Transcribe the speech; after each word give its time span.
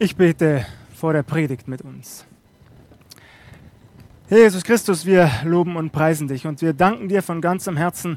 Ich 0.00 0.14
bete 0.14 0.64
vor 0.94 1.12
der 1.12 1.24
Predigt 1.24 1.66
mit 1.66 1.82
uns. 1.82 2.24
Herr 4.28 4.38
Jesus 4.38 4.62
Christus, 4.62 5.04
wir 5.04 5.28
loben 5.42 5.74
und 5.74 5.90
preisen 5.90 6.28
dich 6.28 6.46
und 6.46 6.62
wir 6.62 6.72
danken 6.72 7.08
dir 7.08 7.20
von 7.20 7.40
ganzem 7.40 7.76
Herzen, 7.76 8.16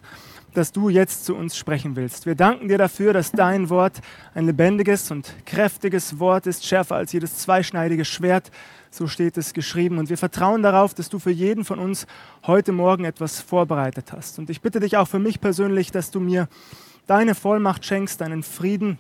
dass 0.53 0.71
du 0.71 0.89
jetzt 0.89 1.25
zu 1.25 1.35
uns 1.35 1.57
sprechen 1.57 1.95
willst. 1.95 2.27
Wir 2.27 2.35
danken 2.35 2.67
dir 2.67 2.77
dafür, 2.77 3.13
dass 3.13 3.31
dein 3.31 3.71
Wort 3.71 3.99
ein 4.35 4.45
lebendiges 4.45 5.09
und 5.09 5.33
kräftiges 5.47 6.19
Wort 6.19 6.45
ist, 6.45 6.67
schärfer 6.67 6.97
als 6.97 7.13
jedes 7.13 7.39
zweischneidige 7.39 8.05
Schwert. 8.05 8.51
So 8.91 9.07
steht 9.07 9.35
es 9.37 9.51
geschrieben. 9.51 9.97
Und 9.97 10.11
wir 10.11 10.19
vertrauen 10.19 10.61
darauf, 10.61 10.93
dass 10.93 11.09
du 11.09 11.17
für 11.17 11.31
jeden 11.31 11.65
von 11.65 11.79
uns 11.79 12.05
heute 12.45 12.73
Morgen 12.73 13.05
etwas 13.05 13.41
vorbereitet 13.41 14.11
hast. 14.11 14.37
Und 14.37 14.51
ich 14.51 14.61
bitte 14.61 14.81
dich 14.81 14.97
auch 14.97 15.07
für 15.07 15.17
mich 15.17 15.41
persönlich, 15.41 15.91
dass 15.91 16.11
du 16.11 16.19
mir 16.19 16.47
deine 17.07 17.33
Vollmacht 17.33 17.83
schenkst, 17.83 18.21
deinen 18.21 18.43
Frieden. 18.43 18.99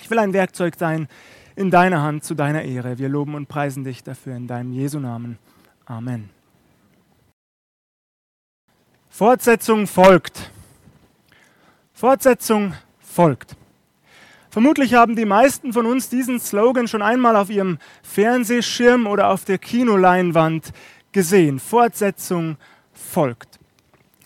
Ich 0.00 0.08
will 0.08 0.20
ein 0.20 0.32
Werkzeug 0.32 0.74
sein, 0.78 1.08
in 1.56 1.70
deiner 1.70 2.02
Hand 2.02 2.24
zu 2.24 2.34
deiner 2.34 2.62
Ehre. 2.62 2.98
Wir 2.98 3.08
loben 3.08 3.34
und 3.34 3.48
preisen 3.48 3.84
dich 3.84 4.02
dafür 4.02 4.36
in 4.36 4.46
deinem 4.46 4.72
Jesu 4.72 4.98
Namen. 4.98 5.38
Amen. 5.86 6.30
Fortsetzung 9.08 9.86
folgt. 9.86 10.50
Fortsetzung 11.92 12.74
folgt. 13.00 13.56
Vermutlich 14.50 14.94
haben 14.94 15.16
die 15.16 15.24
meisten 15.24 15.72
von 15.72 15.86
uns 15.86 16.08
diesen 16.08 16.40
Slogan 16.40 16.88
schon 16.88 17.02
einmal 17.02 17.36
auf 17.36 17.48
ihrem 17.48 17.78
Fernsehschirm 18.02 19.06
oder 19.06 19.28
auf 19.28 19.44
der 19.44 19.58
Kinoleinwand 19.58 20.72
gesehen. 21.12 21.58
Fortsetzung 21.58 22.56
folgt. 22.92 23.58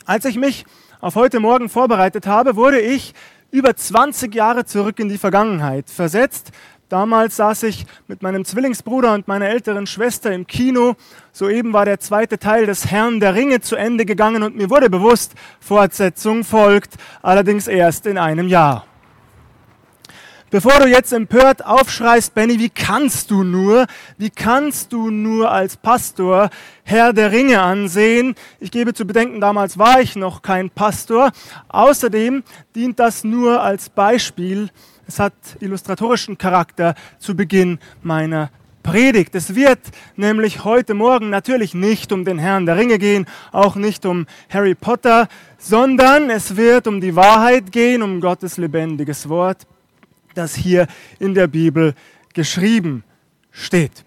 Als 0.05 0.25
ich 0.25 0.37
mich 0.37 0.65
auf 1.01 1.15
heute 1.15 1.41
Morgen 1.41 1.69
vorbereitet 1.69 2.27
habe, 2.27 2.57
wurde 2.57 2.81
ich 2.81 3.15
über 3.51 3.77
20 3.77 4.35
Jahre 4.35 4.65
zurück 4.65 4.99
in 4.99 5.09
die 5.09 5.19
Vergangenheit 5.19 5.91
versetzt 5.91 6.53
Damals 6.89 7.35
saß 7.35 7.65
ich 7.65 7.85
mit 8.07 8.23
meinem 8.23 8.45
Zwillingsbruder 8.45 9.13
und 9.13 9.27
meiner 9.27 9.49
älteren 9.49 9.89
Schwester 9.89 10.33
im 10.33 10.47
Kino. 10.47 10.95
Soeben 11.33 11.73
war 11.73 11.85
der 11.85 11.99
zweite 11.99 12.39
Teil 12.39 12.67
des 12.67 12.87
Herrn 12.87 13.19
der 13.19 13.35
Ringe 13.35 13.61
zu 13.61 13.75
Ende 13.75 14.05
gegangen 14.05 14.45
und 14.45 14.55
mir 14.55 14.71
wurde 14.71 14.89
bewusst, 14.89 15.35
Fortsetzung 15.59 16.45
folgt, 16.45 16.95
allerdings 17.23 17.67
erst 17.67 18.07
in 18.07 18.19
einem 18.19 18.47
Jahr. 18.47 18.87
Bevor 20.49 20.79
du 20.79 20.87
jetzt 20.87 21.13
empört 21.13 21.67
aufschreist, 21.67 22.33
Benny, 22.33 22.61
wie 22.61 22.71
kannst 22.71 23.33
du 23.33 23.43
nur, 23.43 23.87
wie 24.17 24.31
kannst 24.31 24.93
du 24.93 25.11
nur 25.11 25.51
als 25.51 25.77
Pastor 25.77 26.51
Herr 26.85 27.13
der 27.13 27.33
Ringe 27.33 27.61
ansehen? 27.61 28.37
Ich 28.61 28.71
gebe 28.71 28.95
zu 28.95 29.05
bedenken, 29.09 29.41
damals 29.41 29.77
war 29.77 30.01
ich 30.01 30.15
noch 30.15 30.43
kein 30.43 30.71
Pastor. 30.71 31.33
Außerdem 31.67 32.45
dient 32.77 33.01
das 33.01 33.25
nur 33.25 33.61
als 33.61 33.89
Beispiel, 33.89 34.71
es 35.07 35.21
hat 35.21 35.35
illustratorischen 35.61 36.37
Charakter 36.37 36.95
zu 37.19 37.37
Beginn 37.37 37.79
meiner 38.03 38.51
Predigt. 38.83 39.35
Es 39.35 39.55
wird 39.55 39.81
nämlich 40.17 40.65
heute 40.65 40.95
Morgen 40.95 41.31
natürlich 41.31 41.75
nicht 41.75 42.13
um 42.13 42.25
den 42.25 42.39
Herrn 42.39 42.67
der 42.67 42.77
Ringe 42.77 42.99
gehen, 42.99 43.27
auch 43.53 43.77
nicht 43.77 44.05
um 44.07 44.27
Harry 44.49 44.75
Potter, 44.75 45.29
sondern 45.59 46.31
es 46.31 46.57
wird 46.57 46.87
um 46.87 47.01
die 47.01 47.15
Wahrheit 47.15 47.73
gehen, 47.73 48.03
um 48.03 48.21
Gottes 48.21 48.57
lebendiges 48.57 49.29
Wort, 49.29 49.67
das 50.35 50.55
hier 50.55 50.87
in 51.19 51.35
der 51.35 51.47
Bibel 51.47 51.95
geschrieben 52.35 53.05
steht. 53.51 54.05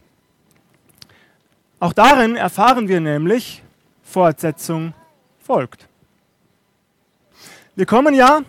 Auch 1.79 1.93
darin 1.93 2.35
erfahren 2.35 2.87
wir 2.87 2.99
nämlich, 2.99 3.63
Fortsetzung 4.03 4.93
folgt. 5.39 5.87
Wir 7.75 7.85
kommen 7.85 8.13
ja 8.13 8.41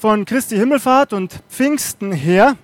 von 0.00 0.24
Christi 0.24 0.56
Himmelfahrt 0.56 1.12
und 1.12 1.42
Pfingsten 1.50 2.10
her, 2.10 2.56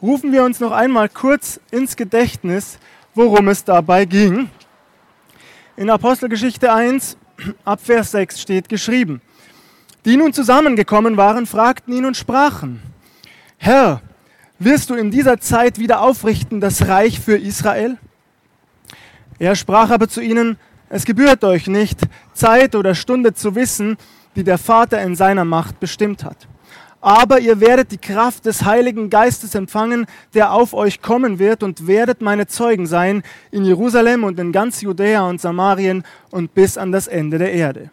rufen 0.00 0.32
wir 0.32 0.42
uns 0.42 0.58
noch 0.58 0.72
einmal 0.72 1.10
kurz 1.10 1.60
ins 1.70 1.96
Gedächtnis, 1.96 2.78
worum 3.14 3.48
es 3.48 3.62
dabei 3.62 4.06
ging. 4.06 4.48
In 5.76 5.90
Apostelgeschichte 5.90 6.72
1, 6.72 7.18
ab 7.62 7.80
Vers 7.82 8.12
6 8.12 8.40
steht 8.40 8.70
geschrieben, 8.70 9.20
die 10.06 10.16
nun 10.16 10.32
zusammengekommen 10.32 11.18
waren, 11.18 11.44
fragten 11.44 11.92
ihn 11.92 12.06
und 12.06 12.16
sprachen, 12.16 12.80
Herr, 13.58 14.00
wirst 14.58 14.88
du 14.88 14.94
in 14.94 15.10
dieser 15.10 15.40
Zeit 15.40 15.78
wieder 15.78 16.00
aufrichten 16.00 16.62
das 16.62 16.88
Reich 16.88 17.20
für 17.20 17.36
Israel? 17.36 17.98
Er 19.38 19.54
sprach 19.56 19.90
aber 19.90 20.08
zu 20.08 20.22
ihnen, 20.22 20.56
es 20.88 21.04
gebührt 21.04 21.44
euch 21.44 21.66
nicht, 21.66 22.00
Zeit 22.32 22.74
oder 22.74 22.94
Stunde 22.94 23.34
zu 23.34 23.54
wissen, 23.54 23.98
die 24.38 24.44
der 24.44 24.56
Vater 24.56 25.02
in 25.02 25.16
seiner 25.16 25.44
Macht 25.44 25.80
bestimmt 25.80 26.22
hat. 26.22 26.46
Aber 27.00 27.40
ihr 27.40 27.60
werdet 27.60 27.90
die 27.90 27.98
Kraft 27.98 28.46
des 28.46 28.64
Heiligen 28.64 29.10
Geistes 29.10 29.56
empfangen, 29.56 30.06
der 30.32 30.52
auf 30.52 30.74
euch 30.74 31.02
kommen 31.02 31.40
wird, 31.40 31.64
und 31.64 31.88
werdet 31.88 32.22
meine 32.22 32.46
Zeugen 32.46 32.86
sein 32.86 33.24
in 33.50 33.64
Jerusalem 33.64 34.22
und 34.22 34.38
in 34.38 34.52
ganz 34.52 34.80
Judäa 34.80 35.28
und 35.28 35.40
Samarien 35.40 36.04
und 36.30 36.54
bis 36.54 36.78
an 36.78 36.92
das 36.92 37.08
Ende 37.08 37.38
der 37.38 37.52
Erde. 37.52 37.90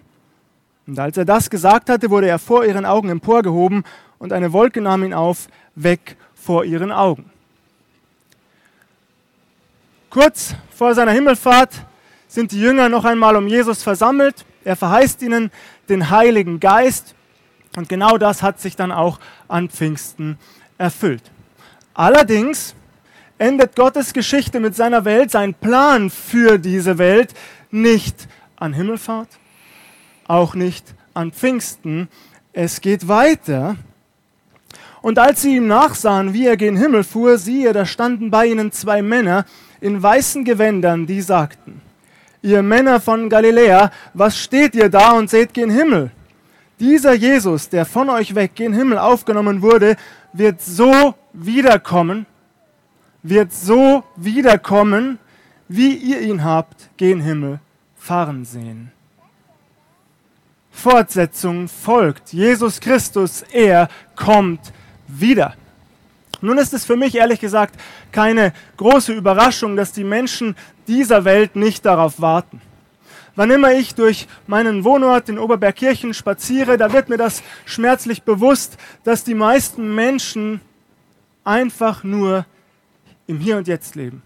Und 0.85 0.99
als 0.99 1.17
er 1.17 1.25
das 1.25 1.49
gesagt 1.49 1.89
hatte, 1.89 2.11
wurde 2.11 2.27
er 2.27 2.37
vor 2.37 2.63
ihren 2.63 2.85
Augen 2.85 3.09
emporgehoben, 3.09 3.83
und 4.19 4.31
eine 4.31 4.53
Wolke 4.53 4.81
nahm 4.81 5.03
ihn 5.03 5.13
auf, 5.13 5.47
weg 5.73 6.15
vor 6.35 6.63
ihren 6.63 6.91
Augen. 6.91 7.25
Kurz 10.11 10.55
vor 10.73 10.93
seiner 10.93 11.11
Himmelfahrt 11.11 11.73
sind 12.27 12.51
die 12.51 12.61
Jünger 12.61 12.87
noch 12.87 13.03
einmal 13.03 13.35
um 13.35 13.47
Jesus 13.47 13.81
versammelt. 13.81 14.45
Er 14.65 14.75
verheißt 14.75 15.21
ihnen 15.21 15.51
den 15.87 16.09
Heiligen 16.09 16.59
Geist. 16.59 17.15
Und 17.77 17.87
genau 17.87 18.17
das 18.17 18.41
hat 18.41 18.59
sich 18.59 18.75
dann 18.75 18.91
auch 18.91 19.19
an 19.47 19.69
Pfingsten 19.69 20.37
erfüllt. 20.77 21.23
Allerdings 21.93 22.75
endet 23.37 23.75
Gottes 23.75 24.11
Geschichte 24.13 24.59
mit 24.59 24.75
seiner 24.75 25.05
Welt, 25.05 25.31
sein 25.31 25.53
Plan 25.53 26.09
für 26.09 26.57
diese 26.57 26.97
Welt 26.97 27.33
nicht 27.71 28.27
an 28.55 28.73
Himmelfahrt, 28.73 29.29
auch 30.27 30.55
nicht 30.55 30.93
an 31.13 31.31
Pfingsten. 31.31 32.09
Es 32.53 32.81
geht 32.81 33.07
weiter. 33.07 33.75
Und 35.01 35.19
als 35.19 35.43
sie 35.43 35.57
ihm 35.57 35.67
nachsahen, 35.67 36.33
wie 36.33 36.47
er 36.47 36.57
gen 36.57 36.77
Himmel 36.77 37.03
fuhr, 37.03 37.37
siehe, 37.37 37.73
da 37.73 37.85
standen 37.85 38.31
bei 38.31 38.47
ihnen 38.47 38.71
zwei 38.71 39.01
Männer 39.01 39.45
in 39.79 40.01
weißen 40.01 40.43
Gewändern, 40.43 41.05
die 41.05 41.21
sagten, 41.21 41.81
ihr 42.45 42.61
Männer 42.61 43.01
von 43.01 43.27
Galiläa, 43.27 43.91
was 44.13 44.37
steht 44.37 44.75
ihr 44.75 44.89
da 44.89 45.11
und 45.13 45.29
seht 45.29 45.53
gen 45.53 45.69
Himmel? 45.69 46.11
Dieser 46.79 47.13
Jesus, 47.13 47.69
der 47.69 47.85
von 47.85 48.09
euch 48.09 48.35
weg 48.35 48.55
gen 48.55 48.73
Himmel 48.73 48.99
aufgenommen 48.99 49.61
wurde, 49.61 49.97
wird 50.31 50.61
so 50.61 51.15
wiederkommen, 51.33 52.25
wird 53.23 53.51
so 53.51 54.03
wiederkommen, 54.15 55.17
wie 55.67 55.95
ihr 55.95 56.21
ihn 56.21 56.43
habt 56.43 56.89
gen 56.97 57.19
Himmel 57.19 57.59
fahren 57.95 58.45
sehen. 58.45 58.91
Fortsetzung 60.69 61.67
folgt. 61.67 62.33
Jesus 62.33 62.79
Christus, 62.79 63.43
er 63.51 63.87
kommt 64.15 64.73
wieder. 65.07 65.55
Nun 66.41 66.57
ist 66.57 66.73
es 66.73 66.85
für 66.85 66.95
mich 66.95 67.15
ehrlich 67.15 67.39
gesagt 67.39 67.79
keine 68.11 68.53
große 68.77 69.13
Überraschung, 69.13 69.75
dass 69.75 69.91
die 69.91 70.03
Menschen 70.03 70.55
dieser 70.87 71.25
Welt 71.25 71.55
nicht 71.55 71.85
darauf 71.85 72.21
warten. 72.21 72.61
Wann 73.35 73.51
immer 73.51 73.73
ich 73.73 73.95
durch 73.95 74.27
meinen 74.47 74.83
Wohnort 74.85 75.27
in 75.27 75.37
Oberbergkirchen 75.37 76.13
spaziere, 76.13 76.77
da 76.77 76.93
wird 76.93 77.09
mir 77.09 77.17
das 77.17 77.43
schmerzlich 77.65 78.23
bewusst, 78.23 78.77
dass 79.03 79.25
die 79.25 79.33
meisten 79.33 79.93
Menschen 79.93 80.61
einfach 81.43 82.03
nur 82.03 82.45
im 83.27 83.39
Hier 83.39 83.57
und 83.57 83.67
Jetzt 83.67 83.95
leben. 83.95 84.21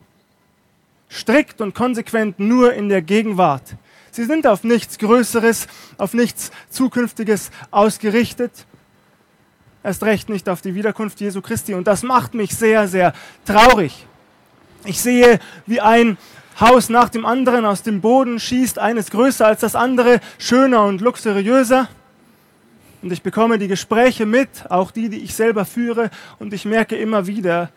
Strikt 1.09 1.59
und 1.59 1.73
konsequent 1.73 2.39
nur 2.39 2.73
in 2.73 2.87
der 2.87 3.01
Gegenwart. 3.01 3.63
Sie 4.11 4.25
sind 4.25 4.45
auf 4.45 4.63
nichts 4.63 4.99
Größeres, 4.99 5.67
auf 5.97 6.13
nichts 6.13 6.51
Zukünftiges 6.69 7.49
ausgerichtet 7.71 8.51
erst 9.89 10.03
recht 10.03 10.29
nicht 10.29 10.47
auf 10.47 10.61
die 10.61 10.75
Wiederkunft 10.75 11.19
Jesu 11.19 11.41
Christi. 11.41 11.73
Und 11.73 11.87
das 11.87 12.03
macht 12.03 12.35
mich 12.35 12.55
sehr, 12.55 12.87
sehr 12.87 13.11
traurig. 13.43 14.05
Ich 14.85 15.01
sehe, 15.01 15.39
wie 15.65 15.81
ein 15.81 16.17
Haus 16.59 16.89
nach 16.89 17.09
dem 17.09 17.25
anderen 17.25 17.65
aus 17.65 17.81
dem 17.81 17.99
Boden 17.99 18.39
schießt, 18.39 18.77
eines 18.77 19.09
größer 19.09 19.47
als 19.47 19.61
das 19.61 19.75
andere, 19.75 20.21
schöner 20.37 20.85
und 20.85 21.01
luxuriöser. 21.01 21.89
Und 23.01 23.11
ich 23.11 23.23
bekomme 23.23 23.57
die 23.57 23.67
Gespräche 23.67 24.27
mit, 24.27 24.69
auch 24.69 24.91
die, 24.91 25.09
die 25.09 25.23
ich 25.23 25.33
selber 25.33 25.65
führe, 25.65 26.11
und 26.37 26.53
ich 26.53 26.65
merke 26.65 26.95
immer 26.95 27.25
wieder, 27.25 27.71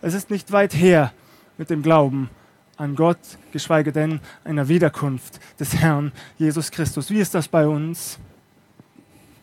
es 0.00 0.14
ist 0.14 0.30
nicht 0.30 0.52
weit 0.52 0.74
her 0.74 1.12
mit 1.58 1.68
dem 1.68 1.82
Glauben 1.82 2.30
an 2.76 2.94
Gott, 2.94 3.18
geschweige 3.52 3.92
denn 3.92 4.20
einer 4.44 4.68
Wiederkunft 4.68 5.38
des 5.60 5.74
Herrn 5.74 6.12
Jesus 6.38 6.70
Christus. 6.70 7.10
Wie 7.10 7.18
ist 7.18 7.34
das 7.34 7.48
bei 7.48 7.66
uns? 7.66 8.18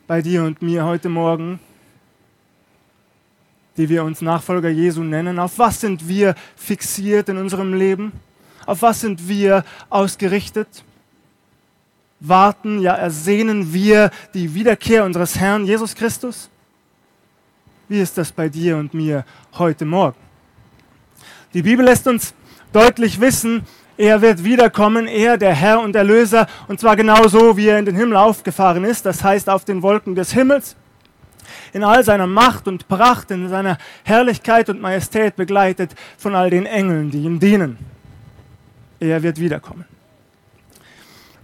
Bei 0.08 0.22
dir 0.22 0.44
und 0.44 0.62
mir 0.62 0.86
heute 0.86 1.10
Morgen? 1.10 1.60
Die 3.78 3.90
wir 3.90 4.04
uns 4.04 4.22
Nachfolger 4.22 4.70
Jesu 4.70 5.04
nennen? 5.04 5.40
Auf 5.40 5.60
was 5.60 5.82
sind 5.82 6.08
wir 6.08 6.36
fixiert 6.56 7.30
in 7.30 7.38
unserem 7.38 7.74
Leben? 7.74 8.12
Auf 8.66 8.82
was 8.82 9.02
sind 9.02 9.28
wir 9.28 9.64
ausgerichtet? 9.90 10.84
Warten, 12.20 12.80
ja, 12.80 12.94
ersehnen 12.94 13.74
wir 13.74 14.10
die 14.34 14.54
Wiederkehr 14.54 15.06
unseres 15.06 15.38
Herrn 15.38 15.66
Jesus 15.66 15.94
Christus? 15.94 16.50
Wie 17.88 18.00
ist 18.00 18.18
das 18.18 18.32
bei 18.32 18.50
dir 18.50 18.78
und 18.78 18.94
mir 18.94 19.26
heute 19.54 19.86
Morgen? 19.86 20.18
Die 21.54 21.62
Bibel 21.62 21.86
lässt 21.86 22.08
uns 22.08 22.34
deutlich 22.74 23.20
wissen, 23.20 23.64
er 23.98 24.22
wird 24.22 24.44
wiederkommen, 24.44 25.08
er, 25.08 25.38
der 25.38 25.54
Herr 25.54 25.80
und 25.80 25.96
Erlöser, 25.96 26.48
und 26.68 26.80
zwar 26.80 26.96
genauso, 26.98 27.56
wie 27.56 27.68
er 27.68 27.80
in 27.80 27.86
den 27.86 27.96
Himmel 27.96 28.18
aufgefahren 28.18 28.84
ist, 28.84 29.06
das 29.06 29.24
heißt 29.24 29.50
auf 29.50 29.64
den 29.64 29.82
Wolken 29.82 30.16
des 30.16 30.34
Himmels, 30.34 30.76
in 31.74 31.84
all 31.84 32.04
seiner 32.04 32.28
Macht 32.28 32.68
und 32.68 32.88
Pracht, 32.88 33.32
in 33.32 33.50
seiner 33.50 33.78
Herrlichkeit 34.04 34.70
und 34.70 34.82
Majestät 34.82 35.36
begleitet 35.36 35.96
von 36.18 36.36
all 36.36 36.50
den 36.50 36.66
Engeln, 36.66 37.12
die 37.12 37.20
ihm 37.20 37.40
dienen. 37.40 37.78
Er 39.00 39.22
wird 39.24 39.40
wiederkommen. 39.40 39.86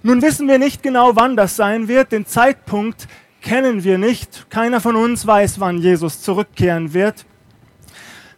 Nun 0.03 0.21
wissen 0.21 0.48
wir 0.48 0.57
nicht 0.57 0.81
genau, 0.81 1.15
wann 1.15 1.36
das 1.36 1.56
sein 1.56 1.88
wird, 1.88 2.12
den 2.12 2.25
Zeitpunkt 2.25 3.07
kennen 3.42 3.83
wir 3.83 3.98
nicht, 3.98 4.50
keiner 4.50 4.80
von 4.80 4.95
uns 4.95 5.25
weiß, 5.25 5.59
wann 5.59 5.80
Jesus 5.80 6.21
zurückkehren 6.21 6.94
wird. 6.94 7.25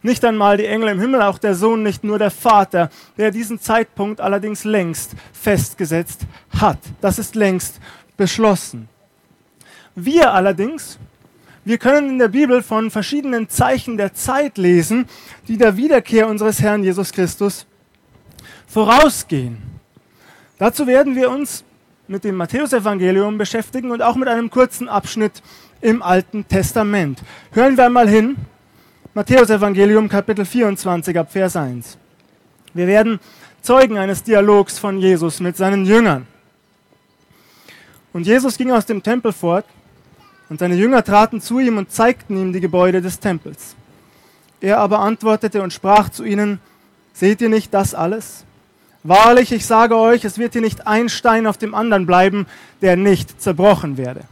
Nicht 0.02 0.22
einmal 0.24 0.58
die 0.58 0.66
Engel 0.66 0.90
im 0.90 1.00
Himmel, 1.00 1.22
auch 1.22 1.38
der 1.38 1.54
Sohn, 1.54 1.82
nicht 1.82 2.04
nur 2.04 2.18
der 2.18 2.30
Vater, 2.30 2.90
der 3.16 3.30
diesen 3.30 3.58
Zeitpunkt 3.58 4.20
allerdings 4.20 4.64
längst 4.64 5.14
festgesetzt 5.32 6.26
hat. 6.58 6.78
Das 7.00 7.18
ist 7.18 7.34
längst 7.34 7.80
beschlossen. 8.16 8.88
Wir 9.94 10.34
allerdings, 10.34 10.98
wir 11.64 11.78
können 11.78 12.10
in 12.10 12.18
der 12.18 12.28
Bibel 12.28 12.62
von 12.62 12.90
verschiedenen 12.90 13.48
Zeichen 13.48 13.96
der 13.96 14.12
Zeit 14.12 14.58
lesen, 14.58 15.06
die 15.48 15.56
der 15.56 15.76
Wiederkehr 15.76 16.28
unseres 16.28 16.60
Herrn 16.60 16.84
Jesus 16.84 17.12
Christus 17.12 17.66
vorausgehen. 18.66 19.58
Dazu 20.58 20.86
werden 20.86 21.16
wir 21.16 21.30
uns 21.30 21.64
mit 22.06 22.24
dem 22.24 22.36
Matthäusevangelium 22.36 23.38
beschäftigen 23.38 23.90
und 23.90 24.02
auch 24.02 24.16
mit 24.16 24.28
einem 24.28 24.50
kurzen 24.50 24.88
Abschnitt 24.88 25.42
im 25.80 26.02
Alten 26.02 26.46
Testament. 26.46 27.22
Hören 27.52 27.76
wir 27.76 27.86
einmal 27.86 28.08
hin, 28.08 28.36
Matthäus 29.14 29.48
Evangelium 29.48 30.08
Kapitel 30.08 30.44
24 30.44 31.18
ab 31.18 31.32
Vers 31.32 31.56
1. 31.56 31.96
Wir 32.74 32.86
werden 32.86 33.20
Zeugen 33.62 33.96
eines 33.96 34.22
Dialogs 34.22 34.78
von 34.78 34.98
Jesus 34.98 35.40
mit 35.40 35.56
seinen 35.56 35.86
Jüngern. 35.86 36.26
Und 38.12 38.26
Jesus 38.26 38.58
ging 38.58 38.70
aus 38.70 38.84
dem 38.84 39.02
Tempel 39.02 39.32
fort 39.32 39.64
und 40.48 40.60
seine 40.60 40.74
Jünger 40.74 41.02
traten 41.04 41.40
zu 41.40 41.58
ihm 41.58 41.78
und 41.78 41.90
zeigten 41.90 42.36
ihm 42.36 42.52
die 42.52 42.60
Gebäude 42.60 43.00
des 43.00 43.20
Tempels. 43.20 43.76
Er 44.60 44.78
aber 44.78 45.00
antwortete 45.00 45.62
und 45.62 45.72
sprach 45.72 46.08
zu 46.08 46.24
ihnen, 46.24 46.60
seht 47.12 47.40
ihr 47.40 47.48
nicht 47.48 47.72
das 47.72 47.94
alles? 47.94 48.44
Wahrlich, 49.02 49.52
ich 49.52 49.66
sage 49.66 49.96
euch, 49.96 50.24
es 50.24 50.38
wird 50.38 50.52
hier 50.52 50.62
nicht 50.62 50.86
ein 50.86 51.08
Stein 51.08 51.46
auf 51.46 51.58
dem 51.58 51.74
anderen 51.74 52.06
bleiben, 52.06 52.46
der 52.80 52.96
nicht 52.96 53.40
zerbrochen 53.40 53.96
werde. 53.96 54.22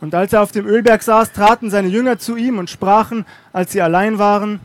Und 0.00 0.14
als 0.14 0.32
er 0.32 0.42
auf 0.42 0.52
dem 0.52 0.66
Ölberg 0.66 1.02
saß, 1.02 1.32
traten 1.32 1.70
seine 1.70 1.88
Jünger 1.88 2.18
zu 2.18 2.36
ihm 2.36 2.58
und 2.58 2.68
sprachen, 2.68 3.24
als 3.52 3.72
sie 3.72 3.80
allein 3.80 4.18
waren, 4.18 4.60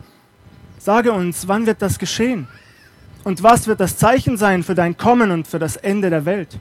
Sage 0.80 1.12
uns, 1.12 1.46
wann 1.46 1.66
wird 1.66 1.82
das 1.82 1.98
geschehen? 1.98 2.48
Und 3.22 3.42
was 3.42 3.66
wird 3.66 3.80
das 3.80 3.98
Zeichen 3.98 4.38
sein 4.38 4.62
für 4.62 4.74
dein 4.74 4.96
Kommen 4.96 5.30
und 5.30 5.46
für 5.46 5.58
das 5.58 5.76
Ende 5.76 6.08
der 6.08 6.24
Welt? 6.24 6.58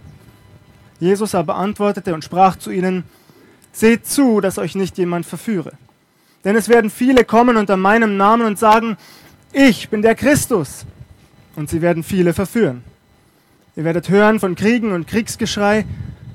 Jesus 0.99 1.33
aber 1.33 1.55
antwortete 1.55 2.13
und 2.13 2.25
sprach 2.25 2.57
zu 2.57 2.69
ihnen, 2.69 3.05
Seht 3.71 4.07
zu, 4.07 4.41
dass 4.41 4.57
euch 4.57 4.75
nicht 4.75 4.97
jemand 4.97 5.25
verführe. 5.25 5.73
Denn 6.43 6.55
es 6.55 6.69
werden 6.69 6.89
viele 6.89 7.25
kommen 7.25 7.57
unter 7.57 7.77
meinem 7.77 8.17
Namen 8.17 8.45
und 8.45 8.59
sagen, 8.59 8.97
ich 9.51 9.89
bin 9.89 10.01
der 10.01 10.15
Christus. 10.15 10.85
Und 11.55 11.69
sie 11.69 11.81
werden 11.81 12.03
viele 12.03 12.33
verführen. 12.33 12.83
Ihr 13.75 13.83
werdet 13.83 14.09
hören 14.09 14.39
von 14.39 14.55
Kriegen 14.55 14.91
und 14.91 15.07
Kriegsgeschrei. 15.07 15.85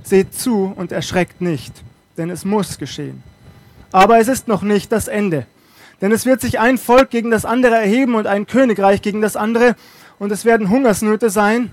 Seht 0.02 0.34
zu 0.34 0.72
und 0.76 0.92
erschreckt 0.92 1.40
nicht 1.40 1.84
denn 2.16 2.30
es 2.30 2.44
muss 2.44 2.78
geschehen. 2.78 3.22
Aber 3.92 4.18
es 4.18 4.28
ist 4.28 4.48
noch 4.48 4.62
nicht 4.62 4.92
das 4.92 5.08
Ende. 5.08 5.46
Denn 6.00 6.12
es 6.12 6.26
wird 6.26 6.40
sich 6.40 6.58
ein 6.58 6.78
Volk 6.78 7.10
gegen 7.10 7.30
das 7.30 7.44
andere 7.44 7.76
erheben 7.76 8.14
und 8.14 8.26
ein 8.26 8.46
Königreich 8.46 9.02
gegen 9.02 9.20
das 9.20 9.36
andere. 9.36 9.76
Und 10.18 10.32
es 10.32 10.44
werden 10.44 10.68
Hungersnöte 10.68 11.30
sein 11.30 11.70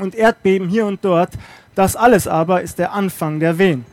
und 0.00 0.14
Erdbeben 0.14 0.68
hier 0.68 0.86
und 0.86 1.04
dort. 1.04 1.30
Das 1.74 1.96
alles 1.96 2.26
aber 2.26 2.62
ist 2.62 2.78
der 2.78 2.92
Anfang 2.92 3.40
der 3.40 3.58
Wehen. 3.58 3.84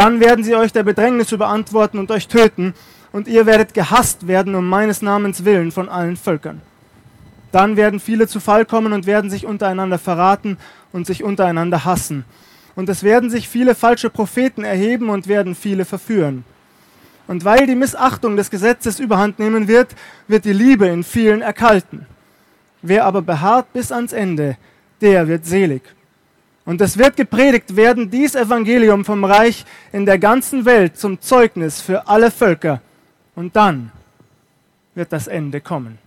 Dann 0.00 0.18
werden 0.18 0.42
sie 0.42 0.56
euch 0.56 0.72
der 0.72 0.82
Bedrängnis 0.82 1.30
überantworten 1.30 2.00
und 2.00 2.10
euch 2.10 2.26
töten. 2.26 2.72
Und 3.12 3.28
ihr 3.28 3.44
werdet 3.44 3.74
gehasst 3.74 4.26
werden 4.26 4.54
um 4.54 4.66
meines 4.66 5.02
Namens 5.02 5.44
willen 5.44 5.72
von 5.72 5.90
allen 5.90 6.16
Völkern. 6.16 6.62
Dann 7.52 7.76
werden 7.76 8.00
viele 8.00 8.26
zu 8.26 8.40
Fall 8.40 8.64
kommen 8.64 8.94
und 8.94 9.04
werden 9.04 9.28
sich 9.28 9.44
untereinander 9.44 9.98
verraten 9.98 10.56
und 10.92 11.06
sich 11.06 11.22
untereinander 11.22 11.84
hassen. 11.84 12.24
Und 12.76 12.88
es 12.88 13.02
werden 13.02 13.28
sich 13.28 13.46
viele 13.46 13.74
falsche 13.74 14.08
Propheten 14.08 14.64
erheben 14.64 15.10
und 15.10 15.28
werden 15.28 15.54
viele 15.54 15.84
verführen. 15.84 16.44
Und 17.28 17.44
weil 17.44 17.66
die 17.66 17.74
Missachtung 17.74 18.38
des 18.38 18.50
Gesetzes 18.50 19.00
überhand 19.00 19.38
nehmen 19.38 19.68
wird, 19.68 19.94
wird 20.28 20.46
die 20.46 20.54
Liebe 20.54 20.86
in 20.86 21.04
vielen 21.04 21.42
erkalten. 21.42 22.06
Wer 22.80 23.04
aber 23.04 23.20
beharrt 23.20 23.70
bis 23.74 23.92
ans 23.92 24.14
Ende, 24.14 24.56
der 25.02 25.28
wird 25.28 25.44
selig. 25.44 25.82
Und 26.64 26.80
es 26.80 26.98
wird 26.98 27.16
gepredigt 27.16 27.74
werden, 27.74 28.10
dies 28.10 28.34
Evangelium 28.34 29.04
vom 29.04 29.24
Reich 29.24 29.64
in 29.92 30.06
der 30.06 30.18
ganzen 30.18 30.64
Welt 30.64 30.96
zum 30.98 31.20
Zeugnis 31.20 31.80
für 31.80 32.06
alle 32.06 32.30
Völker. 32.30 32.80
Und 33.34 33.56
dann 33.56 33.90
wird 34.94 35.12
das 35.12 35.26
Ende 35.26 35.60
kommen. 35.60 35.98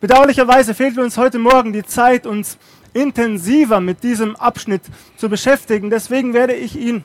Bedauerlicherweise 0.00 0.74
fehlt 0.74 0.98
uns 0.98 1.16
heute 1.16 1.38
Morgen 1.38 1.72
die 1.72 1.82
Zeit, 1.82 2.26
uns 2.26 2.58
intensiver 2.92 3.80
mit 3.80 4.02
diesem 4.02 4.36
Abschnitt 4.36 4.82
zu 5.16 5.28
beschäftigen. 5.28 5.90
Deswegen 5.90 6.32
werde 6.32 6.54
ich 6.54 6.76
ihn 6.76 7.02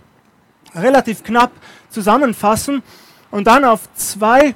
relativ 0.76 1.24
knapp 1.24 1.52
zusammenfassen 1.90 2.84
und 3.32 3.48
dann 3.48 3.66
auf 3.66 3.92
zwei 3.96 4.56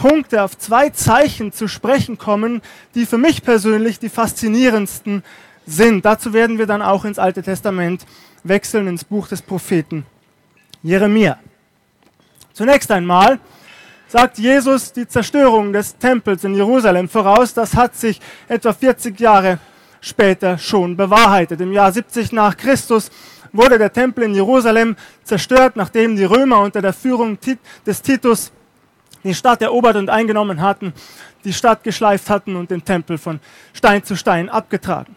Punkte, 0.00 0.42
auf 0.42 0.56
zwei 0.56 0.88
Zeichen 0.88 1.52
zu 1.52 1.68
sprechen 1.68 2.16
kommen, 2.16 2.62
die 2.94 3.04
für 3.04 3.18
mich 3.18 3.42
persönlich 3.42 3.98
die 3.98 4.08
faszinierendsten 4.08 5.22
sind. 5.66 6.06
Dazu 6.06 6.32
werden 6.32 6.56
wir 6.56 6.64
dann 6.64 6.80
auch 6.80 7.04
ins 7.04 7.18
Alte 7.18 7.42
Testament 7.42 8.06
wechseln, 8.42 8.86
ins 8.86 9.04
Buch 9.04 9.28
des 9.28 9.42
Propheten 9.42 10.06
Jeremia. 10.82 11.38
Zunächst 12.54 12.90
einmal 12.90 13.40
sagt 14.08 14.38
Jesus 14.38 14.90
die 14.94 15.06
Zerstörung 15.06 15.70
des 15.70 15.98
Tempels 15.98 16.44
in 16.44 16.54
Jerusalem 16.54 17.06
voraus. 17.06 17.52
Das 17.52 17.76
hat 17.76 17.94
sich 17.94 18.22
etwa 18.48 18.72
40 18.72 19.20
Jahre 19.20 19.58
später 20.00 20.56
schon 20.56 20.96
bewahrheitet. 20.96 21.60
Im 21.60 21.74
Jahr 21.74 21.92
70 21.92 22.32
nach 22.32 22.56
Christus 22.56 23.10
wurde 23.52 23.76
der 23.76 23.92
Tempel 23.92 24.24
in 24.24 24.34
Jerusalem 24.34 24.96
zerstört, 25.24 25.76
nachdem 25.76 26.16
die 26.16 26.24
Römer 26.24 26.60
unter 26.60 26.80
der 26.80 26.94
Führung 26.94 27.36
des 27.84 28.00
Titus 28.00 28.50
die 29.24 29.34
Stadt 29.34 29.62
erobert 29.62 29.96
und 29.96 30.10
eingenommen 30.10 30.60
hatten, 30.60 30.92
die 31.44 31.52
Stadt 31.52 31.84
geschleift 31.84 32.30
hatten 32.30 32.56
und 32.56 32.70
den 32.70 32.84
Tempel 32.84 33.18
von 33.18 33.40
Stein 33.72 34.04
zu 34.04 34.16
Stein 34.16 34.48
abgetragen. 34.48 35.14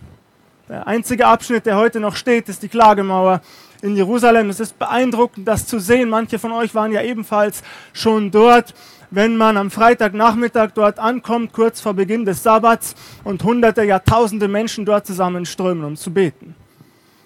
Der 0.69 0.87
einzige 0.87 1.27
Abschnitt, 1.27 1.65
der 1.65 1.77
heute 1.77 1.99
noch 1.99 2.15
steht, 2.15 2.47
ist 2.49 2.63
die 2.63 2.69
Klagemauer 2.69 3.41
in 3.81 3.95
Jerusalem. 3.95 4.49
Es 4.49 4.59
ist 4.59 4.79
beeindruckend, 4.79 5.47
das 5.47 5.67
zu 5.67 5.79
sehen. 5.79 6.09
Manche 6.09 6.39
von 6.39 6.53
euch 6.53 6.73
waren 6.73 6.91
ja 6.91 7.01
ebenfalls 7.01 7.63
schon 7.91 8.31
dort. 8.31 8.73
Wenn 9.11 9.37
man 9.37 9.57
am 9.57 9.69
Freitagnachmittag 9.69 10.71
dort 10.73 10.97
ankommt, 10.99 11.53
kurz 11.53 11.81
vor 11.81 11.93
Beginn 11.93 12.25
des 12.25 12.41
Sabbats, 12.41 12.95
und 13.23 13.43
hunderte, 13.43 13.83
ja 13.83 13.99
tausende 13.99 14.47
Menschen 14.47 14.85
dort 14.85 15.05
zusammenströmen, 15.05 15.83
um 15.83 15.95
zu 15.95 16.11
beten. 16.11 16.55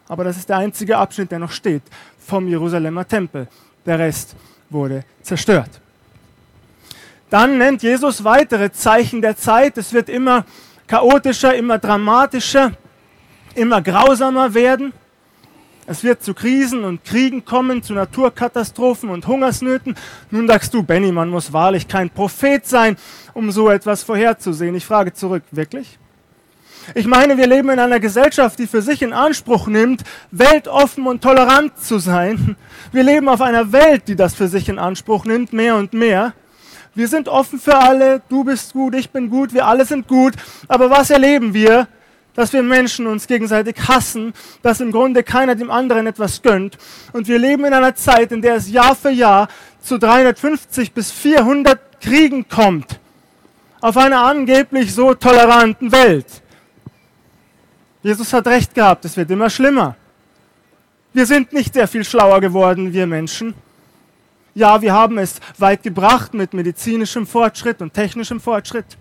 Aber 0.09 0.23
das 0.23 0.37
ist 0.37 0.49
der 0.49 0.57
einzige 0.57 0.97
Abschnitt, 0.97 1.31
der 1.31 1.39
noch 1.39 1.51
steht 1.51 1.83
vom 2.17 2.47
Jerusalemer 2.47 3.07
Tempel. 3.07 3.47
Der 3.85 3.99
Rest 3.99 4.35
wurde 4.69 5.05
zerstört. 5.21 5.79
Dann 7.29 7.57
nennt 7.57 7.83
Jesus 7.83 8.23
weitere 8.23 8.71
Zeichen 8.71 9.21
der 9.21 9.35
Zeit. 9.35 9.77
Es 9.77 9.91
wird 9.93 10.07
immer 10.09 10.45
chaotischer, 10.87 11.53
immer 11.55 11.77
dramatischer, 11.77 12.71
immer 13.55 13.81
grausamer 13.81 14.53
werden. 14.53 14.93
Es 15.89 16.03
wird 16.03 16.21
zu 16.21 16.33
Krisen 16.33 16.83
und 16.83 17.05
Kriegen 17.05 17.45
kommen, 17.45 17.81
zu 17.81 17.93
Naturkatastrophen 17.93 19.09
und 19.09 19.25
Hungersnöten. 19.25 19.95
Nun 20.31 20.47
sagst 20.47 20.73
du, 20.73 20.83
Benny, 20.83 21.13
man 21.13 21.29
muss 21.29 21.53
wahrlich 21.53 21.87
kein 21.87 22.09
Prophet 22.09 22.65
sein, 22.65 22.97
um 23.33 23.51
so 23.51 23.69
etwas 23.69 24.03
vorherzusehen. 24.03 24.75
Ich 24.75 24.85
frage 24.85 25.13
zurück, 25.13 25.43
wirklich? 25.51 25.97
Ich 26.93 27.07
meine, 27.07 27.37
wir 27.37 27.47
leben 27.47 27.69
in 27.69 27.79
einer 27.79 27.99
Gesellschaft, 27.99 28.59
die 28.59 28.67
für 28.67 28.81
sich 28.81 29.01
in 29.01 29.13
Anspruch 29.13 29.67
nimmt, 29.67 30.03
weltoffen 30.31 31.05
und 31.07 31.21
tolerant 31.21 31.77
zu 31.79 31.99
sein. 31.99 32.55
Wir 32.91 33.03
leben 33.03 33.27
auf 33.27 33.41
einer 33.41 33.71
Welt, 33.71 34.07
die 34.07 34.15
das 34.15 34.35
für 34.35 34.47
sich 34.47 34.69
in 34.69 34.79
Anspruch 34.79 35.25
nimmt, 35.25 35.51
mehr 35.51 35.75
und 35.75 35.93
mehr. 35.93 36.33
Wir 36.97 37.07
sind 37.07 37.29
offen 37.29 37.59
für 37.59 37.77
alle, 37.77 38.23
du 38.27 38.43
bist 38.43 38.73
gut, 38.73 38.95
ich 38.95 39.11
bin 39.11 39.29
gut, 39.29 39.53
wir 39.53 39.67
alle 39.67 39.85
sind 39.85 40.07
gut. 40.07 40.33
Aber 40.67 40.89
was 40.89 41.11
erleben 41.11 41.53
wir? 41.53 41.87
dass 42.33 42.53
wir 42.53 42.61
Menschen 42.61 43.07
uns 43.07 43.25
gegenseitig 43.25 43.75
hassen, 43.87 44.31
dass 44.61 44.79
im 44.79 44.91
Grunde 44.91 45.23
keiner 45.23 45.55
dem 45.55 45.71
anderen 45.71 46.05
etwas 46.05 46.43
gönnt. 46.43 46.77
Und 47.11 47.27
wir 47.27 47.39
leben 47.39 47.65
in 47.65 47.73
einer 47.73 47.95
Zeit, 47.95 48.31
in 48.31 48.43
der 48.43 48.57
es 48.57 48.69
Jahr 48.69 48.95
für 48.95 49.09
Jahr 49.09 49.47
zu 49.81 49.97
350 49.97 50.91
bis 50.91 51.11
400 51.11 51.99
Kriegen 51.99 52.47
kommt. 52.47 52.99
Auf 53.81 53.97
einer 53.97 54.21
angeblich 54.21 54.93
so 54.93 55.15
toleranten 55.15 55.91
Welt. 55.91 56.27
Jesus 58.03 58.31
hat 58.31 58.45
recht 58.45 58.75
gehabt, 58.75 59.03
es 59.05 59.17
wird 59.17 59.31
immer 59.31 59.49
schlimmer. 59.49 59.95
Wir 61.13 61.25
sind 61.25 61.53
nicht 61.53 61.73
sehr 61.73 61.87
viel 61.87 62.05
schlauer 62.05 62.39
geworden, 62.39 62.93
wir 62.93 63.07
Menschen. 63.07 63.55
Ja, 64.57 64.81
wir 64.81 64.91
haben 64.91 65.19
es 65.19 65.39
weit 65.59 65.83
gebracht 65.83 66.33
mit 66.33 66.55
medizinischem 66.55 67.27
Fortschritt 67.27 67.79
und 67.79 67.93
technischem 67.93 68.39
Fortschritt. 68.39 68.97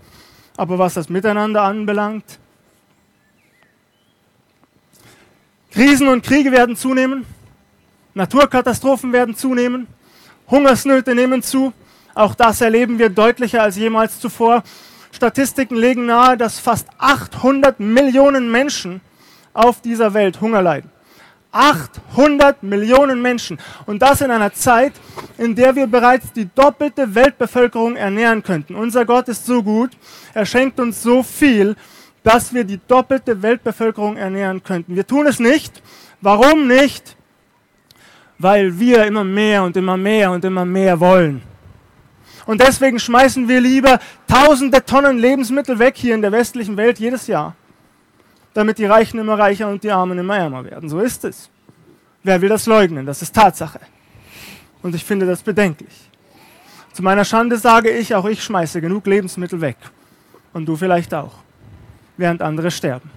Aber 0.59 0.79
was 0.79 0.93
das 0.93 1.09
Miteinander 1.09 1.63
anbelangt, 1.63 2.39
Krisen 5.71 6.09
und 6.09 6.23
Kriege 6.23 6.53
werden 6.53 6.77
zunehmen, 6.77 7.25
Naturkatastrophen 8.13 9.15
werden 9.15 9.35
zunehmen, 9.35 9.87
Hungersnöte 10.51 11.15
nehmen 11.15 11.43
zu. 11.43 11.73
Auch 12.15 12.35
das 12.35 12.61
erleben 12.61 12.99
wir 12.99 13.09
deutlicher 13.09 13.63
als 13.63 13.77
jemals 13.77 14.21
zuvor. 14.21 14.63
Statistiken 15.11 15.77
legen 15.77 16.05
nahe, 16.05 16.37
dass 16.37 16.59
fast 16.59 16.87
800 16.99 17.81
Millionen 17.81 18.53
Menschen 18.53 19.01
auf 19.55 19.81
dieser 19.81 20.13
Welt 20.13 20.39
Hunger 20.43 20.61
leiden. 20.61 20.91
800 21.57 22.63
Millionen 22.63 23.23
Menschen. 23.23 23.59
Und 23.87 24.03
das 24.03 24.21
in 24.21 24.31
einer 24.31 24.53
Zeit, 24.53 24.93
in 25.39 25.55
der 25.55 25.75
wir 25.75 25.87
bereits 25.87 26.33
die 26.33 26.49
doppelte 26.55 27.15
Weltbevölkerung 27.15 27.97
ernähren 27.97 28.43
könnten. 28.43 28.75
Unser 28.75 29.07
Gott 29.07 29.29
ist 29.29 29.47
so 29.47 29.63
gut, 29.63 29.93
er 30.35 30.45
schenkt 30.45 30.79
uns 30.79 31.03
so 31.03 31.23
viel, 31.23 31.75
dass 32.23 32.53
wir 32.53 32.65
die 32.65 32.81
doppelte 32.87 33.41
Weltbevölkerung 33.41 34.17
ernähren 34.17 34.63
könnten. 34.63 34.97
Wir 34.97 35.07
tun 35.07 35.27
es 35.27 35.39
nicht. 35.39 35.83
Warum 36.21 36.67
nicht? 36.67 37.17
Weil 38.39 38.79
wir 38.79 39.07
immer 39.07 39.25
mehr 39.25 39.63
und 39.63 39.77
immer 39.77 39.97
mehr 39.97 40.31
und 40.33 40.45
immer 40.45 40.65
mehr 40.65 41.01
wollen. 41.01 41.43
Und 42.45 42.61
deswegen 42.61 42.99
schmeißen 42.99 43.49
wir 43.49 43.61
lieber 43.61 43.99
tausende 44.29 44.85
Tonnen 44.85 45.19
Lebensmittel 45.19 45.79
weg 45.79 45.95
hier 45.97 46.15
in 46.15 46.23
der 46.23 46.33
westlichen 46.33 46.77
Welt 46.77 46.99
jedes 46.99 47.27
Jahr 47.27 47.55
damit 48.57 48.79
die 48.79 48.87
Reichen 48.87 49.19
immer 49.19 49.39
reicher 49.39 49.69
und 49.69 49.85
die 49.85 49.91
Armen 49.91 50.19
immer 50.19 50.39
ärmer 50.39 50.65
werden. 50.65 50.89
So 50.89 51.01
ist 51.01 51.25
es. 51.25 51.51
Wer 52.23 52.41
will 52.41 52.49
das 52.49 52.65
leugnen? 52.65 53.05
Das 53.05 53.21
ist 53.21 53.35
Tatsache. 53.35 53.81
Und 54.83 54.95
ich 54.95 55.05
finde 55.05 55.27
das 55.27 55.43
bedenklich. 55.43 56.11
Zu 56.93 57.03
meiner 57.03 57.27
Schande 57.27 57.59
sage 57.59 57.91
ich, 57.91 58.15
auch 58.15 58.25
ich 58.25 58.43
schmeiße 58.43 58.81
genug 58.81 59.07
Lebensmittel 59.07 59.61
weg. 59.61 59.77
Und 60.55 60.65
du 60.65 60.75
vielleicht 60.75 61.13
auch. 61.13 61.35
Während 62.17 62.41
andere 62.41 62.71
sterben, 62.71 63.11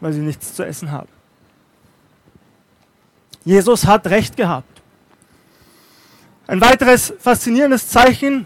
weil 0.00 0.12
sie 0.12 0.20
nichts 0.20 0.52
zu 0.52 0.62
essen 0.62 0.90
haben. 0.90 1.08
Jesus 3.42 3.86
hat 3.86 4.06
recht 4.08 4.36
gehabt. 4.36 4.82
Ein 6.46 6.60
weiteres 6.60 7.14
faszinierendes 7.18 7.88
Zeichen 7.88 8.44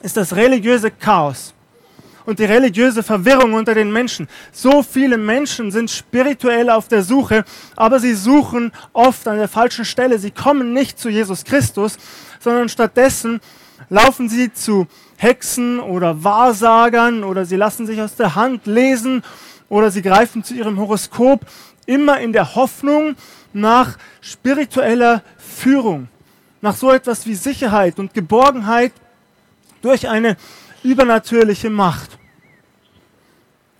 ist 0.00 0.16
das 0.16 0.34
religiöse 0.34 0.90
Chaos 0.90 1.52
und 2.26 2.38
die 2.38 2.44
religiöse 2.44 3.02
Verwirrung 3.02 3.52
unter 3.54 3.74
den 3.74 3.92
Menschen. 3.92 4.28
So 4.52 4.82
viele 4.82 5.18
Menschen 5.18 5.70
sind 5.70 5.90
spirituell 5.90 6.70
auf 6.70 6.88
der 6.88 7.02
Suche, 7.02 7.44
aber 7.76 8.00
sie 8.00 8.14
suchen 8.14 8.72
oft 8.92 9.26
an 9.28 9.38
der 9.38 9.48
falschen 9.48 9.84
Stelle. 9.84 10.18
Sie 10.18 10.30
kommen 10.30 10.72
nicht 10.72 10.98
zu 10.98 11.08
Jesus 11.08 11.44
Christus, 11.44 11.98
sondern 12.40 12.68
stattdessen 12.68 13.40
laufen 13.88 14.28
sie 14.28 14.52
zu 14.52 14.86
Hexen 15.16 15.80
oder 15.80 16.24
Wahrsagern 16.24 17.24
oder 17.24 17.44
sie 17.44 17.56
lassen 17.56 17.86
sich 17.86 18.00
aus 18.00 18.16
der 18.16 18.34
Hand 18.34 18.66
lesen 18.66 19.22
oder 19.68 19.90
sie 19.90 20.02
greifen 20.02 20.44
zu 20.44 20.54
ihrem 20.54 20.78
Horoskop, 20.78 21.40
immer 21.86 22.20
in 22.20 22.32
der 22.32 22.54
Hoffnung 22.54 23.16
nach 23.52 23.96
spiritueller 24.20 25.22
Führung, 25.38 26.08
nach 26.60 26.76
so 26.76 26.90
etwas 26.90 27.26
wie 27.26 27.34
Sicherheit 27.34 27.98
und 27.98 28.14
Geborgenheit 28.14 28.92
durch 29.82 30.08
eine 30.08 30.36
übernatürliche 30.84 31.70
Macht. 31.70 32.18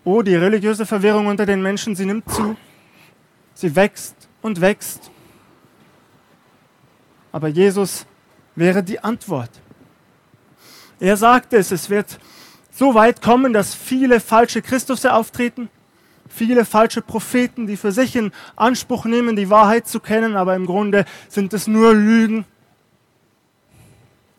Oh, 0.03 0.23
die 0.23 0.35
religiöse 0.35 0.85
Verwirrung 0.85 1.27
unter 1.27 1.47
den 1.47 1.63
Menschen, 1.63 1.95
sie 1.95 2.05
nimmt 2.07 2.29
zu. 2.31 2.57
Sie 3.55 3.77
wächst 3.77 4.17
und 4.43 4.61
wächst. 4.61 5.11
Aber 7.31 7.49
Jesus 7.49 8.07
wäre 8.57 8.83
die 8.83 8.99
Antwort. 8.99 9.51
Er 10.99 11.17
sagte 11.17 11.57
es, 11.57 11.71
es 11.71 11.91
wird 11.91 12.19
so 12.71 12.95
weit 12.95 13.23
kommen, 13.23 13.53
dass 13.53 13.75
viele 13.75 14.21
falsche 14.21 14.63
Christusse 14.63 15.13
auftreten, 15.13 15.69
viele 16.29 16.65
falsche 16.65 17.03
Propheten, 17.03 17.67
die 17.67 17.77
für 17.77 17.93
sich 17.93 18.17
in 18.17 18.33
Anspruch 18.57 19.05
nehmen, 19.05 19.37
die 19.37 19.51
Wahrheit 19.51 19.87
zu 19.87 20.01
kennen, 20.01 20.37
aber 20.37 20.57
im 20.57 20.67
Grunde 20.67 21.05
sind 21.29 21.53
es 21.53 21.67
nur 21.67 21.95
Lügen. 21.95 22.45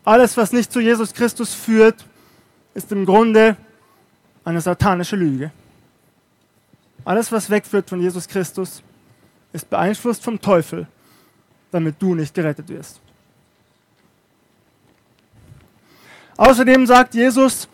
Alles, 0.03 0.38
was 0.38 0.51
nicht 0.51 0.72
zu 0.72 0.79
Jesus 0.79 1.13
Christus 1.13 1.53
führt, 1.53 2.05
ist 2.75 2.91
im 2.91 3.05
Grunde 3.05 3.58
eine 4.44 4.62
satanische 4.62 5.15
Lüge. 5.15 5.51
Alles, 7.03 7.32
was 7.32 7.50
wegführt 7.50 7.89
von 7.89 8.00
Jesus 8.00 8.27
Christus, 8.27 8.84
ist 9.53 9.70
beeinflusst 9.70 10.24
vom 10.24 10.39
Teufel, 10.39 10.86
damit 11.72 11.96
du 12.00 12.13
nicht 12.13 12.34
gerettet 12.34 12.70
wirst. 12.70 13.00
Außerdem 16.38 16.86
sagt 16.86 17.15
Jesus, 17.15 17.67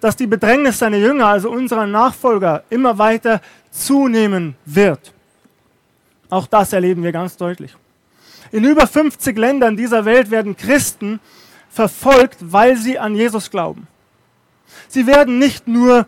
dass 0.00 0.16
die 0.16 0.26
Bedrängnis 0.26 0.78
seiner 0.78 0.98
Jünger, 0.98 1.26
also 1.26 1.50
unserer 1.50 1.86
Nachfolger, 1.86 2.64
immer 2.68 2.98
weiter 2.98 3.40
zunehmen 3.70 4.54
wird. 4.66 5.14
Auch 6.28 6.46
das 6.46 6.74
erleben 6.74 7.02
wir 7.02 7.12
ganz 7.12 7.36
deutlich. 7.38 7.74
In 8.52 8.64
über 8.64 8.86
50 8.86 9.38
Ländern 9.38 9.76
dieser 9.76 10.04
Welt 10.04 10.30
werden 10.30 10.56
Christen 10.56 11.20
verfolgt, 11.70 12.36
weil 12.40 12.76
sie 12.76 12.98
an 12.98 13.14
Jesus 13.16 13.50
glauben. 13.50 13.88
Sie 14.88 15.06
werden 15.06 15.38
nicht 15.38 15.66
nur 15.68 16.06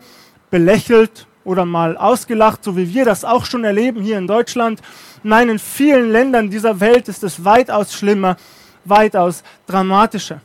belächelt 0.49 1.27
oder 1.43 1.65
mal 1.65 1.95
ausgelacht, 1.97 2.63
so 2.63 2.75
wie 2.75 2.93
wir 2.93 3.05
das 3.05 3.23
auch 3.23 3.45
schon 3.45 3.63
erleben 3.63 4.01
hier 4.01 4.17
in 4.17 4.27
Deutschland. 4.27 4.81
Nein, 5.23 5.49
in 5.49 5.59
vielen 5.59 6.11
Ländern 6.11 6.49
dieser 6.49 6.79
Welt 6.79 7.07
ist 7.07 7.23
es 7.23 7.45
weitaus 7.45 7.93
schlimmer, 7.93 8.37
weitaus 8.83 9.43
dramatischer. 9.65 10.41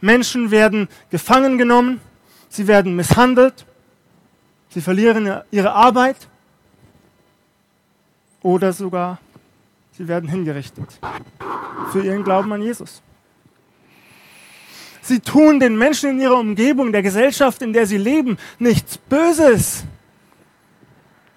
Menschen 0.00 0.50
werden 0.50 0.88
gefangen 1.10 1.58
genommen, 1.58 2.00
sie 2.48 2.66
werden 2.66 2.96
misshandelt, 2.96 3.64
sie 4.68 4.80
verlieren 4.80 5.42
ihre 5.50 5.72
Arbeit 5.72 6.28
oder 8.42 8.72
sogar 8.72 9.18
sie 9.92 10.06
werden 10.08 10.28
hingerichtet 10.28 10.98
für 11.92 12.04
ihren 12.04 12.24
Glauben 12.24 12.52
an 12.52 12.62
Jesus. 12.62 13.00
Sie 15.04 15.20
tun 15.20 15.60
den 15.60 15.76
Menschen 15.76 16.10
in 16.10 16.20
ihrer 16.20 16.38
Umgebung, 16.38 16.90
der 16.90 17.02
Gesellschaft, 17.02 17.60
in 17.60 17.74
der 17.74 17.86
sie 17.86 17.98
leben, 17.98 18.38
nichts 18.58 18.96
Böses. 18.96 19.84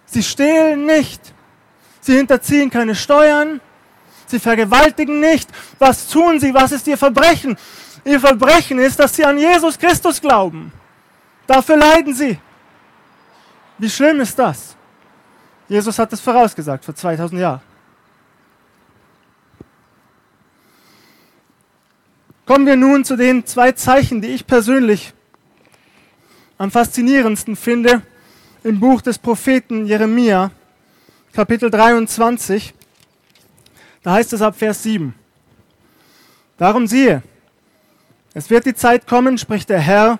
Sie 0.06 0.24
stehlen 0.24 0.86
nicht. 0.86 1.34
Sie 2.00 2.16
hinterziehen 2.16 2.70
keine 2.70 2.96
Steuern. 2.96 3.60
Sie 4.26 4.40
vergewaltigen 4.40 5.20
nicht. 5.20 5.50
Was 5.80 6.08
tun 6.08 6.40
sie? 6.40 6.54
Was 6.54 6.72
ist 6.72 6.88
ihr 6.88 6.98
Verbrechen? 6.98 7.58
Ihr 8.06 8.22
Verbrechen 8.22 8.80
ist, 8.80 8.98
dass 9.00 9.14
sie 9.14 9.26
an 9.26 9.38
Jesus 9.38 9.78
Christus 9.78 10.22
glauben. 10.22 10.72
Dafür 11.46 11.76
leiden 11.76 12.16
sie. 12.16 12.40
Wie 13.78 13.90
schlimm 13.90 14.22
ist 14.22 14.40
das? 14.40 14.78
Jesus 15.68 16.00
hat 16.00 16.14
es 16.14 16.22
vorausgesagt 16.22 16.86
vor 16.86 16.96
2000 16.96 17.42
Jahren. 17.42 17.62
Kommen 22.48 22.66
wir 22.66 22.78
nun 22.78 23.04
zu 23.04 23.18
den 23.18 23.46
zwei 23.46 23.74
Zeichen, 23.74 24.22
die 24.22 24.30
ich 24.30 24.48
persönlich 24.48 25.14
am 26.58 26.72
faszinierendsten 26.72 27.58
finde 27.58 28.02
im 28.64 28.80
Buch 28.80 29.02
des 29.02 29.18
Propheten 29.18 29.86
Jeremia, 29.86 30.52
Kapitel 31.34 31.70
23. 31.70 32.74
Da 34.02 34.14
heißt 34.14 34.32
es 34.32 34.42
ab 34.42 34.56
Vers 34.58 34.82
7. 34.82 35.14
Darum 36.58 36.88
siehe, 36.88 37.22
es 38.34 38.50
wird 38.50 38.66
die 38.66 38.76
Zeit 38.76 39.08
kommen, 39.08 39.38
spricht 39.38 39.70
der 39.70 39.82
Herr, 39.82 40.18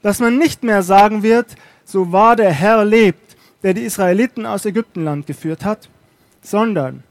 dass 0.00 0.20
man 0.20 0.38
nicht 0.38 0.62
mehr 0.62 0.84
sagen 0.84 1.24
wird, 1.24 1.56
so 1.84 2.12
wahr 2.12 2.36
der 2.36 2.52
Herr 2.52 2.84
lebt, 2.84 3.36
der 3.64 3.74
die 3.74 3.82
Israeliten 3.82 4.46
aus 4.46 4.64
Ägyptenland 4.64 5.26
geführt 5.26 5.64
hat, 5.64 5.88
sondern 6.40 7.02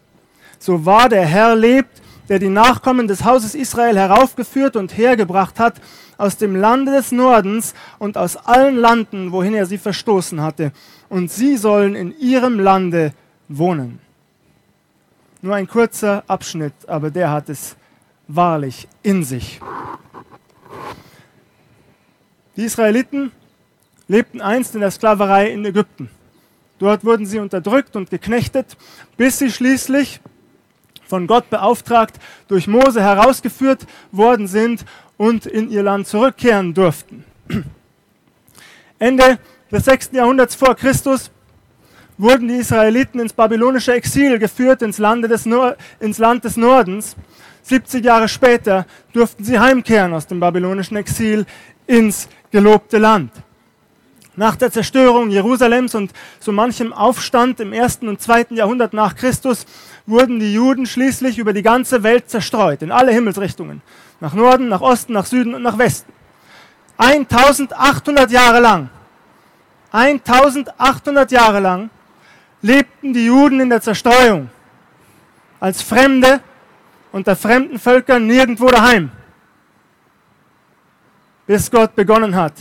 so 0.57 0.85
wahr 0.85 1.09
der 1.09 1.25
Herr 1.25 1.53
lebt, 1.53 2.01
der 2.29 2.39
die 2.39 2.49
Nachkommen 2.49 3.07
des 3.07 3.23
Hauses 3.23 3.55
Israel 3.55 3.97
heraufgeführt 3.97 4.75
und 4.75 4.97
hergebracht 4.97 5.59
hat 5.59 5.75
aus 6.17 6.37
dem 6.37 6.55
Lande 6.55 6.91
des 6.93 7.11
Nordens 7.11 7.73
und 7.99 8.17
aus 8.17 8.37
allen 8.37 8.77
Landen, 8.77 9.31
wohin 9.31 9.53
er 9.53 9.65
sie 9.65 9.77
verstoßen 9.77 10.41
hatte. 10.41 10.71
Und 11.09 11.31
sie 11.31 11.57
sollen 11.57 11.95
in 11.95 12.17
ihrem 12.17 12.59
Lande 12.59 13.13
wohnen. 13.49 13.99
Nur 15.41 15.55
ein 15.55 15.67
kurzer 15.67 16.23
Abschnitt, 16.27 16.73
aber 16.87 17.11
der 17.11 17.31
hat 17.31 17.49
es 17.49 17.75
wahrlich 18.27 18.87
in 19.01 19.23
sich. 19.23 19.59
Die 22.55 22.63
Israeliten 22.63 23.31
lebten 24.07 24.41
einst 24.41 24.75
in 24.75 24.81
der 24.81 24.91
Sklaverei 24.91 25.49
in 25.51 25.65
Ägypten. 25.65 26.09
Dort 26.79 27.03
wurden 27.03 27.25
sie 27.25 27.39
unterdrückt 27.39 27.95
und 27.95 28.09
geknechtet, 28.09 28.77
bis 29.17 29.39
sie 29.39 29.51
schließlich 29.51 30.21
von 31.13 31.27
Gott 31.27 31.47
beauftragt, 31.51 32.15
durch 32.47 32.65
Mose 32.65 32.99
herausgeführt 32.99 33.85
worden 34.11 34.47
sind 34.47 34.83
und 35.15 35.45
in 35.45 35.69
ihr 35.69 35.83
Land 35.83 36.07
zurückkehren 36.07 36.73
durften. 36.73 37.23
Ende 38.97 39.37
des 39.71 39.85
6. 39.85 40.09
Jahrhunderts 40.13 40.55
vor 40.55 40.73
Christus 40.73 41.29
wurden 42.17 42.47
die 42.47 42.55
Israeliten 42.55 43.19
ins 43.19 43.31
babylonische 43.31 43.93
Exil 43.93 44.39
geführt, 44.39 44.81
ins, 44.81 44.99
ins 45.99 46.17
Land 46.17 46.45
des 46.45 46.57
Nordens. 46.57 47.15
70 47.61 48.03
Jahre 48.03 48.27
später 48.27 48.87
durften 49.13 49.43
sie 49.43 49.59
heimkehren 49.59 50.15
aus 50.15 50.25
dem 50.25 50.39
babylonischen 50.39 50.97
Exil 50.97 51.45
ins 51.85 52.27
gelobte 52.49 52.97
Land. 52.97 53.31
Nach 54.35 54.55
der 54.55 54.71
Zerstörung 54.71 55.29
Jerusalems 55.29 55.93
und 55.93 56.11
so 56.39 56.51
manchem 56.51 56.91
Aufstand 56.91 57.59
im 57.59 57.71
ersten 57.71 58.07
und 58.07 58.19
zweiten 58.19 58.55
Jahrhundert 58.55 58.91
nach 58.91 59.15
Christus 59.15 59.67
wurden 60.05 60.39
die 60.39 60.53
Juden 60.53 60.85
schließlich 60.85 61.37
über 61.37 61.53
die 61.53 61.61
ganze 61.61 62.03
Welt 62.03 62.29
zerstreut, 62.29 62.81
in 62.81 62.91
alle 62.91 63.11
Himmelsrichtungen. 63.11 63.81
Nach 64.19 64.33
Norden, 64.33 64.67
nach 64.67 64.81
Osten, 64.81 65.13
nach 65.13 65.25
Süden 65.25 65.55
und 65.55 65.61
nach 65.61 65.77
Westen. 65.77 66.11
1800 66.97 68.31
Jahre 68.31 68.59
lang, 68.59 68.89
1800 69.91 71.31
Jahre 71.31 71.59
lang 71.59 71.89
lebten 72.61 73.13
die 73.13 73.25
Juden 73.25 73.59
in 73.59 73.69
der 73.69 73.81
Zerstreuung. 73.81 74.49
Als 75.59 75.81
Fremde 75.81 76.41
unter 77.11 77.35
fremden 77.35 77.79
Völkern 77.79 78.25
nirgendwo 78.25 78.67
daheim. 78.67 79.11
Bis 81.45 81.69
Gott 81.69 81.95
begonnen 81.95 82.35
hat, 82.35 82.53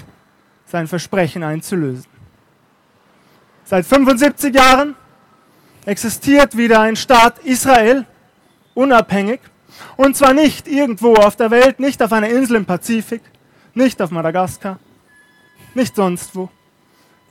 sein 0.67 0.87
Versprechen 0.87 1.43
einzulösen. 1.43 2.11
Seit 3.65 3.87
75 3.87 4.55
Jahren 4.55 4.95
existiert 5.85 6.57
wieder 6.57 6.81
ein 6.81 6.97
Staat 6.97 7.39
Israel, 7.45 8.07
unabhängig, 8.75 9.41
und 9.97 10.17
zwar 10.17 10.33
nicht 10.33 10.69
irgendwo 10.69 11.15
auf 11.15 11.37
der 11.37 11.51
Welt, 11.51 11.81
nicht 11.81 12.03
auf 12.03 12.13
einer 12.13 12.29
Insel 12.29 12.57
im 12.57 12.65
Pazifik, 12.65 13.23
nicht 13.75 14.01
auf 14.01 14.11
Madagaskar, 14.11 14.79
nicht 15.75 15.97
sonst 15.97 16.35
wo, 16.35 16.49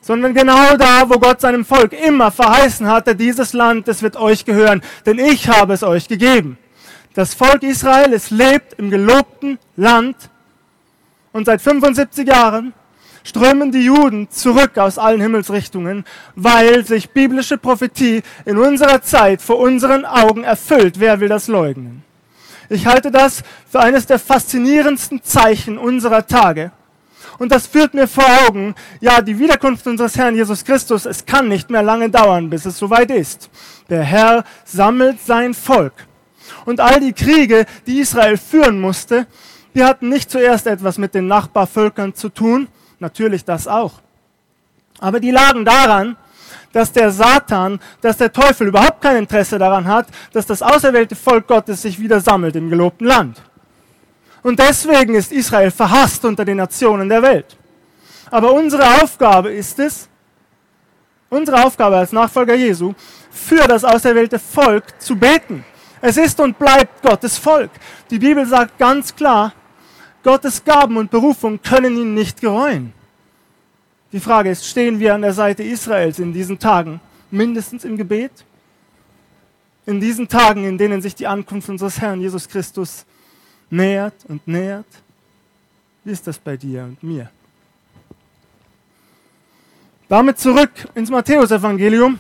sondern 0.02 0.34
genau 0.34 0.76
da, 0.78 1.08
wo 1.08 1.20
Gott 1.20 1.42
seinem 1.42 1.64
Volk 1.64 1.94
immer 1.94 2.32
verheißen 2.32 2.88
hatte, 2.88 3.16
dieses 3.16 3.54
Land, 3.54 3.88
es 3.88 4.02
wird 4.02 4.18
euch 4.18 4.46
gehören, 4.46 4.82
denn 5.06 5.20
ich 5.20 5.48
habe 5.48 5.74
es 5.74 5.84
euch 5.84 6.08
gegeben. 6.08 6.58
Das 7.14 7.34
Volk 7.34 7.64
Israel, 7.64 8.14
es 8.14 8.32
lebt 8.32 8.80
im 8.80 8.90
gelobten 8.90 9.60
Land. 9.76 10.16
Und 11.34 11.46
seit 11.46 11.62
75 11.62 12.28
Jahren 12.28 12.74
strömen 13.24 13.72
die 13.72 13.86
Juden 13.86 14.30
zurück 14.30 14.78
aus 14.78 14.98
allen 14.98 15.22
Himmelsrichtungen, 15.22 16.06
weil 16.36 16.86
sich 16.86 17.12
biblische 17.12 17.58
Prophetie 17.58 18.24
in 18.46 18.58
unserer 18.58 19.02
Zeit 19.02 19.42
vor 19.42 19.60
unseren 19.60 20.06
Augen 20.06 20.44
erfüllt. 20.44 21.00
Wer 21.00 21.20
will 21.20 21.30
das 21.30 21.48
leugnen? 21.48 22.04
Ich 22.70 22.86
halte 22.86 23.12
das 23.12 23.44
für 23.70 23.82
eines 23.82 24.06
der 24.06 24.18
faszinierendsten 24.18 25.24
Zeichen 25.24 25.78
unserer 25.78 26.26
Tage. 26.26 26.72
Und 27.38 27.52
das 27.52 27.68
führt 27.68 27.94
mir 27.94 28.08
vor 28.08 28.26
Augen, 28.48 28.76
ja, 29.00 29.22
die 29.22 29.40
Wiederkunft 29.40 29.88
unseres 29.88 30.16
Herrn 30.16 30.36
Jesus 30.36 30.64
Christus, 30.64 31.06
es 31.06 31.26
kann 31.26 31.48
nicht 31.48 31.70
mehr 31.70 31.82
lange 31.82 32.10
dauern, 32.10 32.50
bis 32.50 32.66
es 32.66 32.78
soweit 32.78 33.12
ist. 33.12 33.50
Der 33.90 34.04
Herr 34.04 34.44
sammelt 34.64 35.20
sein 35.26 35.54
Volk. 35.54 35.94
Und 36.66 36.80
all 36.80 37.00
die 37.00 37.14
Kriege, 37.14 37.66
die 37.88 38.00
Israel 38.00 38.38
führen 38.38 38.80
musste, 38.80 39.28
die 39.74 39.84
hatten 39.84 40.10
nicht 40.10 40.30
zuerst 40.30 40.68
etwas 40.68 40.98
mit 40.98 41.16
den 41.16 41.28
Nachbarvölkern 41.28 42.14
zu 42.14 42.30
tun, 42.30 42.68
natürlich 43.02 43.44
das 43.44 43.68
auch. 43.68 43.94
Aber 45.00 45.20
die 45.20 45.32
lagen 45.32 45.66
daran, 45.66 46.16
dass 46.72 46.92
der 46.92 47.12
Satan, 47.12 47.80
dass 48.02 48.18
der 48.18 48.32
Teufel 48.32 48.68
überhaupt 48.68 49.02
kein 49.02 49.18
Interesse 49.18 49.58
daran 49.58 49.86
hat, 49.86 50.08
dass 50.32 50.46
das 50.46 50.62
auserwählte 50.62 51.16
Volk 51.16 51.48
Gottes 51.48 51.82
sich 51.82 52.00
wieder 52.00 52.20
sammelt 52.22 52.56
im 52.56 52.70
gelobten 52.70 53.08
Land. 53.08 53.42
Und 54.44 54.60
deswegen 54.60 55.16
ist 55.16 55.32
Israel 55.32 55.72
verhasst 55.72 56.24
unter 56.26 56.46
den 56.46 56.58
Nationen 56.58 57.10
der 57.10 57.22
Welt. 57.22 57.58
Aber 58.30 58.54
unsere 58.54 59.02
Aufgabe 59.02 59.52
ist 59.52 59.78
es, 59.80 60.08
unsere 61.30 61.64
Aufgabe 61.64 61.98
als 61.98 62.12
Nachfolger 62.12 62.56
Jesu, 62.56 62.94
für 63.30 63.68
das 63.68 63.84
auserwählte 63.84 64.40
Volk 64.40 64.84
zu 65.00 65.16
beten. 65.16 65.64
Es 66.02 66.18
ist 66.18 66.40
und 66.40 66.58
bleibt 66.58 67.02
Gottes 67.04 67.38
Volk. 67.38 67.70
Die 68.10 68.20
Bibel 68.20 68.46
sagt 68.46 68.78
ganz 68.78 69.16
klar, 69.16 69.54
Gottes 70.24 70.64
Gaben 70.64 70.98
und 70.98 71.10
Berufung 71.10 71.62
können 71.62 71.98
ihn 71.98 72.14
nicht 72.14 72.42
gereuen. 72.42 72.94
Die 74.12 74.20
Frage 74.20 74.52
ist, 74.52 74.66
stehen 74.66 75.00
wir 75.00 75.16
an 75.16 75.22
der 75.22 75.34
Seite 75.34 75.64
Israels 75.64 76.20
in 76.20 76.34
diesen 76.34 76.60
Tagen, 76.60 77.00
mindestens 77.32 77.86
im 77.86 77.98
Gebet? 77.98 78.32
In 79.86 80.00
diesen 80.00 80.28
Tagen, 80.28 80.66
in 80.66 80.78
denen 80.78 81.02
sich 81.02 81.16
die 81.16 81.28
Ankunft 81.28 81.70
unseres 81.70 82.00
Herrn 82.00 82.22
Jesus 82.22 82.48
Christus 82.48 83.06
nähert 83.70 84.14
und 84.28 84.46
nähert? 84.48 84.86
Wie 86.04 86.12
ist 86.12 86.28
das 86.28 86.38
bei 86.38 86.58
dir 86.58 86.84
und 86.84 87.02
mir? 87.02 87.30
Damit 90.10 90.40
zurück 90.40 90.72
ins 90.94 91.10
Matthäusevangelium. 91.10 92.20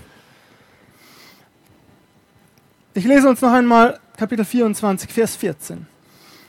Ich 2.93 3.03
lese 3.03 3.27
uns 3.27 3.41
noch 3.41 3.51
einmal 3.51 3.99
Kapitel 4.15 4.45
24, 4.45 5.11
Vers 5.11 5.35
14. 5.35 5.90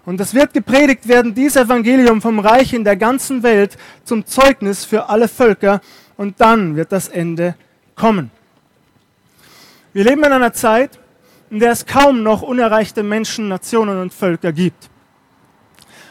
Und 0.04 0.20
es 0.20 0.34
wird 0.34 0.52
gepredigt 0.52 1.06
werden, 1.06 1.34
dieses 1.34 1.56
Evangelium 1.56 2.20
vom 2.20 2.40
Reich 2.40 2.72
in 2.72 2.82
der 2.82 2.96
ganzen 2.96 3.42
Welt 3.42 3.76
zum 4.04 4.26
Zeugnis 4.26 4.84
für 4.84 5.08
alle 5.08 5.28
Völker 5.28 5.80
und 6.16 6.40
dann 6.40 6.74
wird 6.74 6.90
das 6.90 7.08
Ende 7.08 7.54
kommen. 7.94 8.30
Wir 9.92 10.04
leben 10.04 10.24
in 10.24 10.32
einer 10.32 10.52
Zeit, 10.52 10.98
in 11.50 11.60
der 11.60 11.70
es 11.70 11.86
kaum 11.86 12.22
noch 12.22 12.42
unerreichte 12.42 13.02
Menschen, 13.02 13.48
Nationen 13.48 14.00
und 14.00 14.12
Völker 14.12 14.52
gibt. 14.52 14.90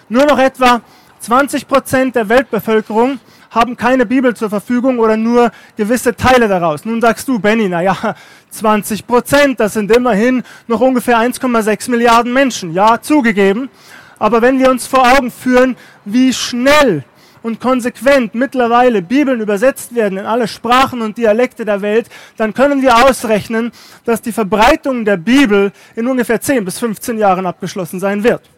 Nur 0.07 0.25
noch 0.25 0.39
etwa 0.39 0.81
20 1.19 1.67
Prozent 1.67 2.15
der 2.15 2.29
Weltbevölkerung 2.29 3.19
haben 3.51 3.77
keine 3.77 4.05
Bibel 4.05 4.33
zur 4.35 4.49
Verfügung 4.49 4.97
oder 4.97 5.17
nur 5.17 5.51
gewisse 5.75 6.15
Teile 6.15 6.47
daraus. 6.47 6.85
Nun 6.85 7.01
sagst 7.01 7.27
du, 7.27 7.37
Benny, 7.37 7.67
naja, 7.69 8.15
20 8.49 9.05
Prozent, 9.07 9.59
das 9.59 9.73
sind 9.73 9.95
immerhin 9.95 10.43
noch 10.67 10.79
ungefähr 10.79 11.17
1,6 11.17 11.91
Milliarden 11.91 12.33
Menschen. 12.33 12.73
Ja, 12.73 13.01
zugegeben. 13.01 13.69
Aber 14.17 14.41
wenn 14.41 14.57
wir 14.57 14.71
uns 14.71 14.87
vor 14.87 15.05
Augen 15.05 15.31
führen, 15.31 15.75
wie 16.05 16.33
schnell 16.33 17.03
und 17.43 17.59
konsequent 17.59 18.35
mittlerweile 18.35 19.01
Bibeln 19.01 19.41
übersetzt 19.41 19.95
werden 19.95 20.17
in 20.17 20.25
alle 20.25 20.47
Sprachen 20.47 21.01
und 21.01 21.17
Dialekte 21.17 21.65
der 21.65 21.81
Welt, 21.81 22.07
dann 22.37 22.53
können 22.53 22.81
wir 22.81 23.05
ausrechnen, 23.05 23.71
dass 24.05 24.21
die 24.21 24.31
Verbreitung 24.31 25.05
der 25.05 25.17
Bibel 25.17 25.71
in 25.95 26.07
ungefähr 26.07 26.39
10 26.39 26.63
bis 26.63 26.79
15 26.79 27.17
Jahren 27.17 27.45
abgeschlossen 27.45 27.99
sein 27.99 28.23
wird. 28.23 28.49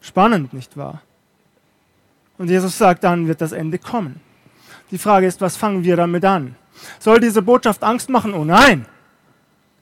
Spannend, 0.00 0.52
nicht 0.52 0.76
wahr? 0.76 1.00
Und 2.38 2.48
Jesus 2.48 2.76
sagt, 2.76 3.04
dann 3.04 3.28
wird 3.28 3.40
das 3.40 3.52
Ende 3.52 3.78
kommen. 3.78 4.20
Die 4.90 4.98
Frage 4.98 5.26
ist, 5.26 5.40
was 5.40 5.56
fangen 5.56 5.84
wir 5.84 5.96
damit 5.96 6.24
an? 6.24 6.56
Soll 6.98 7.20
diese 7.20 7.42
Botschaft 7.42 7.82
Angst 7.82 8.08
machen? 8.08 8.34
Oh 8.34 8.44
nein, 8.44 8.86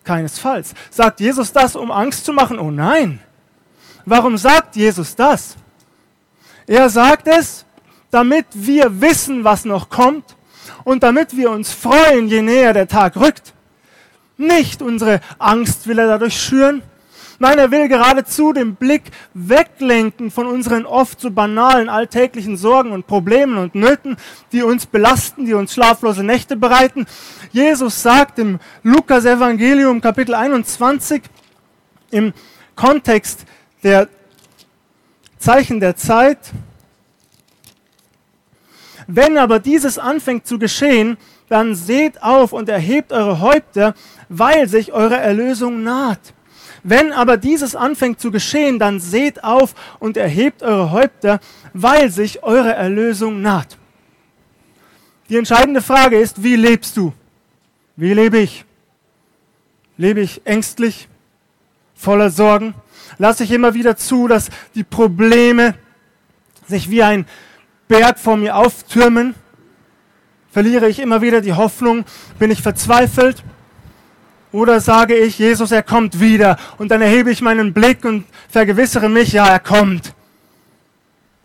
keinesfalls. 0.04 0.74
Sagt 0.90 1.20
Jesus 1.20 1.52
das, 1.52 1.76
um 1.76 1.90
Angst 1.90 2.24
zu 2.24 2.32
machen? 2.32 2.58
Oh 2.58 2.70
nein. 2.70 3.20
Warum 4.04 4.36
sagt 4.36 4.76
Jesus 4.76 5.14
das? 5.14 5.56
Er 6.66 6.88
sagt 6.88 7.26
es, 7.26 7.64
damit 8.10 8.46
wir 8.52 9.00
wissen, 9.00 9.44
was 9.44 9.64
noch 9.64 9.88
kommt 9.88 10.36
und 10.84 11.02
damit 11.02 11.36
wir 11.36 11.50
uns 11.50 11.72
freuen, 11.72 12.28
je 12.28 12.42
näher 12.42 12.72
der 12.72 12.88
Tag 12.88 13.16
rückt. 13.16 13.54
Nicht 14.36 14.80
unsere 14.80 15.20
Angst 15.38 15.86
will 15.86 15.98
er 15.98 16.06
dadurch 16.06 16.40
schüren, 16.40 16.82
Nein, 17.42 17.58
er 17.58 17.70
will 17.70 17.88
geradezu 17.88 18.52
den 18.52 18.74
Blick 18.74 19.04
weglenken 19.32 20.30
von 20.30 20.46
unseren 20.46 20.84
oft 20.84 21.22
so 21.22 21.30
banalen 21.30 21.88
alltäglichen 21.88 22.58
Sorgen 22.58 22.92
und 22.92 23.06
Problemen 23.06 23.56
und 23.56 23.74
Nöten, 23.74 24.18
die 24.52 24.62
uns 24.62 24.84
belasten, 24.84 25.46
die 25.46 25.54
uns 25.54 25.72
schlaflose 25.72 26.22
Nächte 26.22 26.54
bereiten. 26.54 27.06
Jesus 27.50 28.02
sagt 28.02 28.38
im 28.38 28.58
Lukas 28.82 29.24
Evangelium 29.24 30.02
Kapitel 30.02 30.34
21 30.34 31.22
im 32.10 32.34
Kontext 32.76 33.46
der 33.82 34.08
Zeichen 35.38 35.80
der 35.80 35.96
Zeit, 35.96 36.52
wenn 39.06 39.38
aber 39.38 39.60
dieses 39.60 39.98
anfängt 39.98 40.46
zu 40.46 40.58
geschehen, 40.58 41.16
dann 41.48 41.74
seht 41.74 42.22
auf 42.22 42.52
und 42.52 42.68
erhebt 42.68 43.12
eure 43.14 43.40
Häupter, 43.40 43.94
weil 44.28 44.68
sich 44.68 44.92
eure 44.92 45.16
Erlösung 45.16 45.82
naht. 45.82 46.34
Wenn 46.82 47.12
aber 47.12 47.36
dieses 47.36 47.76
anfängt 47.76 48.20
zu 48.20 48.30
geschehen, 48.30 48.78
dann 48.78 49.00
seht 49.00 49.44
auf 49.44 49.74
und 49.98 50.16
erhebt 50.16 50.62
eure 50.62 50.90
Häupter, 50.90 51.40
weil 51.72 52.10
sich 52.10 52.42
eure 52.42 52.72
Erlösung 52.72 53.42
naht. 53.42 53.76
Die 55.28 55.36
entscheidende 55.36 55.82
Frage 55.82 56.18
ist, 56.18 56.42
wie 56.42 56.56
lebst 56.56 56.96
du? 56.96 57.12
Wie 57.96 58.14
lebe 58.14 58.38
ich? 58.38 58.64
Lebe 59.96 60.20
ich 60.20 60.40
ängstlich, 60.44 61.08
voller 61.94 62.30
Sorgen? 62.30 62.74
Lasse 63.18 63.44
ich 63.44 63.50
immer 63.50 63.74
wieder 63.74 63.96
zu, 63.96 64.26
dass 64.26 64.48
die 64.74 64.84
Probleme 64.84 65.74
sich 66.66 66.90
wie 66.90 67.02
ein 67.02 67.26
Berg 67.88 68.18
vor 68.18 68.36
mir 68.36 68.56
auftürmen? 68.56 69.34
Verliere 70.50 70.88
ich 70.88 70.98
immer 70.98 71.20
wieder 71.20 71.40
die 71.40 71.52
Hoffnung? 71.52 72.04
Bin 72.38 72.50
ich 72.50 72.62
verzweifelt? 72.62 73.44
Oder 74.52 74.80
sage 74.80 75.16
ich, 75.16 75.38
Jesus, 75.38 75.70
er 75.70 75.82
kommt 75.82 76.18
wieder 76.20 76.56
und 76.78 76.90
dann 76.90 77.02
erhebe 77.02 77.30
ich 77.30 77.40
meinen 77.40 77.72
Blick 77.72 78.04
und 78.04 78.24
vergewissere 78.48 79.08
mich, 79.08 79.32
ja, 79.32 79.46
er 79.46 79.60
kommt. 79.60 80.14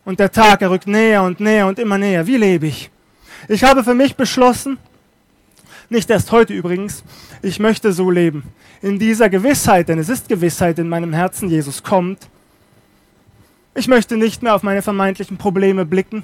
Und 0.05 0.19
der 0.19 0.31
Tag, 0.31 0.61
er 0.61 0.71
rückt 0.71 0.87
näher 0.87 1.23
und 1.23 1.39
näher 1.39 1.67
und 1.67 1.79
immer 1.79 1.97
näher. 1.97 2.25
Wie 2.25 2.37
lebe 2.37 2.67
ich? 2.67 2.89
Ich 3.47 3.63
habe 3.63 3.83
für 3.83 3.93
mich 3.93 4.15
beschlossen, 4.15 4.77
Nicht 5.89 6.09
erst 6.09 6.31
heute 6.31 6.53
übrigens. 6.53 7.03
Ich 7.41 7.59
möchte 7.59 7.93
so 7.93 8.09
leben. 8.09 8.43
In 8.81 8.97
dieser 8.97 9.29
Gewissheit, 9.29 9.89
denn 9.89 9.99
es 9.99 10.09
ist 10.09 10.27
Gewissheit 10.27 10.79
in 10.79 10.89
meinem 10.89 11.13
Herzen, 11.13 11.49
Jesus 11.49 11.83
kommt. 11.83 12.27
Ich 13.75 13.87
möchte 13.87 14.17
nicht 14.17 14.41
mehr 14.41 14.55
auf 14.55 14.63
meine 14.63 14.81
vermeintlichen 14.81 15.37
Probleme 15.37 15.85
blicken. 15.85 16.23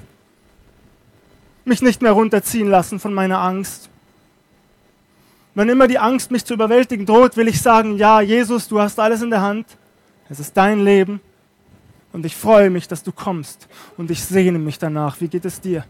Mich 1.64 1.80
nicht 1.80 2.02
mehr 2.02 2.12
runterziehen 2.12 2.68
lassen 2.68 2.98
von 2.98 3.14
meiner 3.14 3.40
Angst. 3.40 3.88
Wenn 5.54 5.68
immer 5.68 5.86
die 5.86 5.98
Angst 5.98 6.30
mich 6.30 6.44
zu 6.44 6.54
überwältigen 6.54 7.04
droht, 7.04 7.36
will 7.36 7.48
ich 7.48 7.60
sagen, 7.60 7.98
ja, 7.98 8.20
Jesus, 8.20 8.68
du 8.68 8.80
hast 8.80 8.98
alles 8.98 9.22
in 9.22 9.30
der 9.30 9.42
Hand. 9.42 9.66
Es 10.28 10.40
ist 10.40 10.56
dein 10.56 10.84
Leben. 10.84 11.20
Und 12.12 12.24
ich 12.24 12.36
freue 12.36 12.70
mich, 12.70 12.88
dass 12.88 13.02
du 13.02 13.12
kommst. 13.12 13.68
Und 13.96 14.10
ich 14.10 14.22
sehne 14.22 14.58
mich 14.58 14.78
danach. 14.78 15.20
Wie 15.20 15.28
geht 15.28 15.44
es 15.44 15.60
dir? 15.60 15.84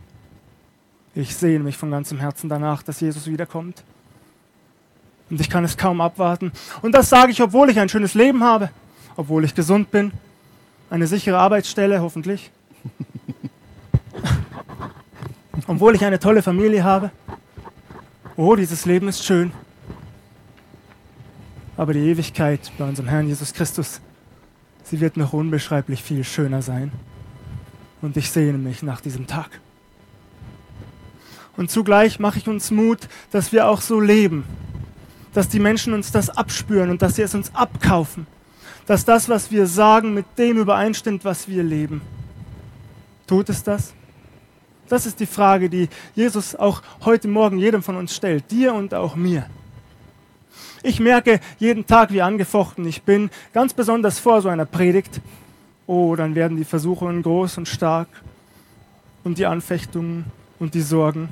Ich 1.14 1.36
sehne 1.36 1.62
mich 1.62 1.76
von 1.76 1.90
ganzem 1.90 2.18
Herzen 2.18 2.48
danach, 2.48 2.82
dass 2.82 3.00
Jesus 3.00 3.26
wiederkommt. 3.26 3.84
Und 5.30 5.40
ich 5.40 5.48
kann 5.48 5.64
es 5.64 5.76
kaum 5.76 6.00
abwarten. 6.00 6.52
Und 6.80 6.92
das 6.92 7.08
sage 7.08 7.32
ich, 7.32 7.42
obwohl 7.42 7.70
ich 7.70 7.78
ein 7.78 7.88
schönes 7.88 8.14
Leben 8.14 8.42
habe, 8.42 8.70
obwohl 9.16 9.44
ich 9.44 9.54
gesund 9.54 9.90
bin, 9.90 10.12
eine 10.90 11.06
sichere 11.06 11.38
Arbeitsstelle, 11.38 12.00
hoffentlich, 12.00 12.50
obwohl 15.66 15.94
ich 15.94 16.04
eine 16.04 16.18
tolle 16.18 16.42
Familie 16.42 16.84
habe. 16.84 17.10
Oh, 18.36 18.56
dieses 18.56 18.86
Leben 18.86 19.08
ist 19.08 19.24
schön. 19.24 19.52
Aber 21.76 21.92
die 21.92 22.00
Ewigkeit 22.00 22.72
bei 22.78 22.88
unserem 22.88 23.08
Herrn 23.08 23.28
Jesus 23.28 23.52
Christus, 23.52 24.00
sie 24.84 25.00
wird 25.00 25.18
noch 25.18 25.34
unbeschreiblich 25.34 26.02
viel 26.02 26.24
schöner 26.24 26.62
sein. 26.62 26.92
Und 28.00 28.16
ich 28.16 28.30
sehne 28.30 28.56
mich 28.56 28.82
nach 28.82 29.02
diesem 29.02 29.26
Tag. 29.26 29.60
Und 31.58 31.70
zugleich 31.70 32.18
mache 32.18 32.38
ich 32.38 32.48
uns 32.48 32.70
Mut, 32.70 33.00
dass 33.30 33.52
wir 33.52 33.68
auch 33.68 33.82
so 33.82 34.00
leben, 34.00 34.44
dass 35.34 35.50
die 35.50 35.60
Menschen 35.60 35.92
uns 35.92 36.10
das 36.10 36.30
abspüren 36.30 36.88
und 36.88 37.02
dass 37.02 37.16
sie 37.16 37.22
es 37.22 37.34
uns 37.34 37.54
abkaufen, 37.54 38.26
dass 38.86 39.04
das, 39.04 39.28
was 39.28 39.50
wir 39.50 39.66
sagen, 39.66 40.14
mit 40.14 40.24
dem 40.38 40.56
übereinstimmt, 40.56 41.26
was 41.26 41.48
wir 41.48 41.62
leben. 41.62 42.00
Tut 43.26 43.50
es 43.50 43.62
das? 43.62 43.92
Das 44.92 45.06
ist 45.06 45.20
die 45.20 45.26
Frage, 45.26 45.70
die 45.70 45.88
Jesus 46.14 46.54
auch 46.54 46.82
heute 47.02 47.26
Morgen 47.26 47.56
jedem 47.56 47.82
von 47.82 47.96
uns 47.96 48.14
stellt, 48.14 48.50
dir 48.50 48.74
und 48.74 48.92
auch 48.92 49.16
mir. 49.16 49.46
Ich 50.82 51.00
merke 51.00 51.40
jeden 51.58 51.86
Tag, 51.86 52.12
wie 52.12 52.20
angefochten 52.20 52.86
ich 52.86 53.00
bin, 53.00 53.30
ganz 53.54 53.72
besonders 53.72 54.18
vor 54.18 54.42
so 54.42 54.50
einer 54.50 54.66
Predigt. 54.66 55.22
Oh, 55.86 56.14
dann 56.14 56.34
werden 56.34 56.58
die 56.58 56.66
Versuchungen 56.66 57.22
groß 57.22 57.56
und 57.56 57.68
stark 57.68 58.06
und 59.24 59.38
die 59.38 59.46
Anfechtungen 59.46 60.26
und 60.58 60.74
die 60.74 60.82
Sorgen. 60.82 61.30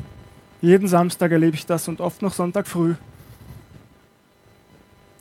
Jeden 0.62 0.88
Samstag 0.88 1.30
erlebe 1.30 1.54
ich 1.54 1.66
das 1.66 1.86
und 1.86 2.00
oft 2.00 2.22
noch 2.22 2.32
Sonntag 2.32 2.66
früh. 2.66 2.94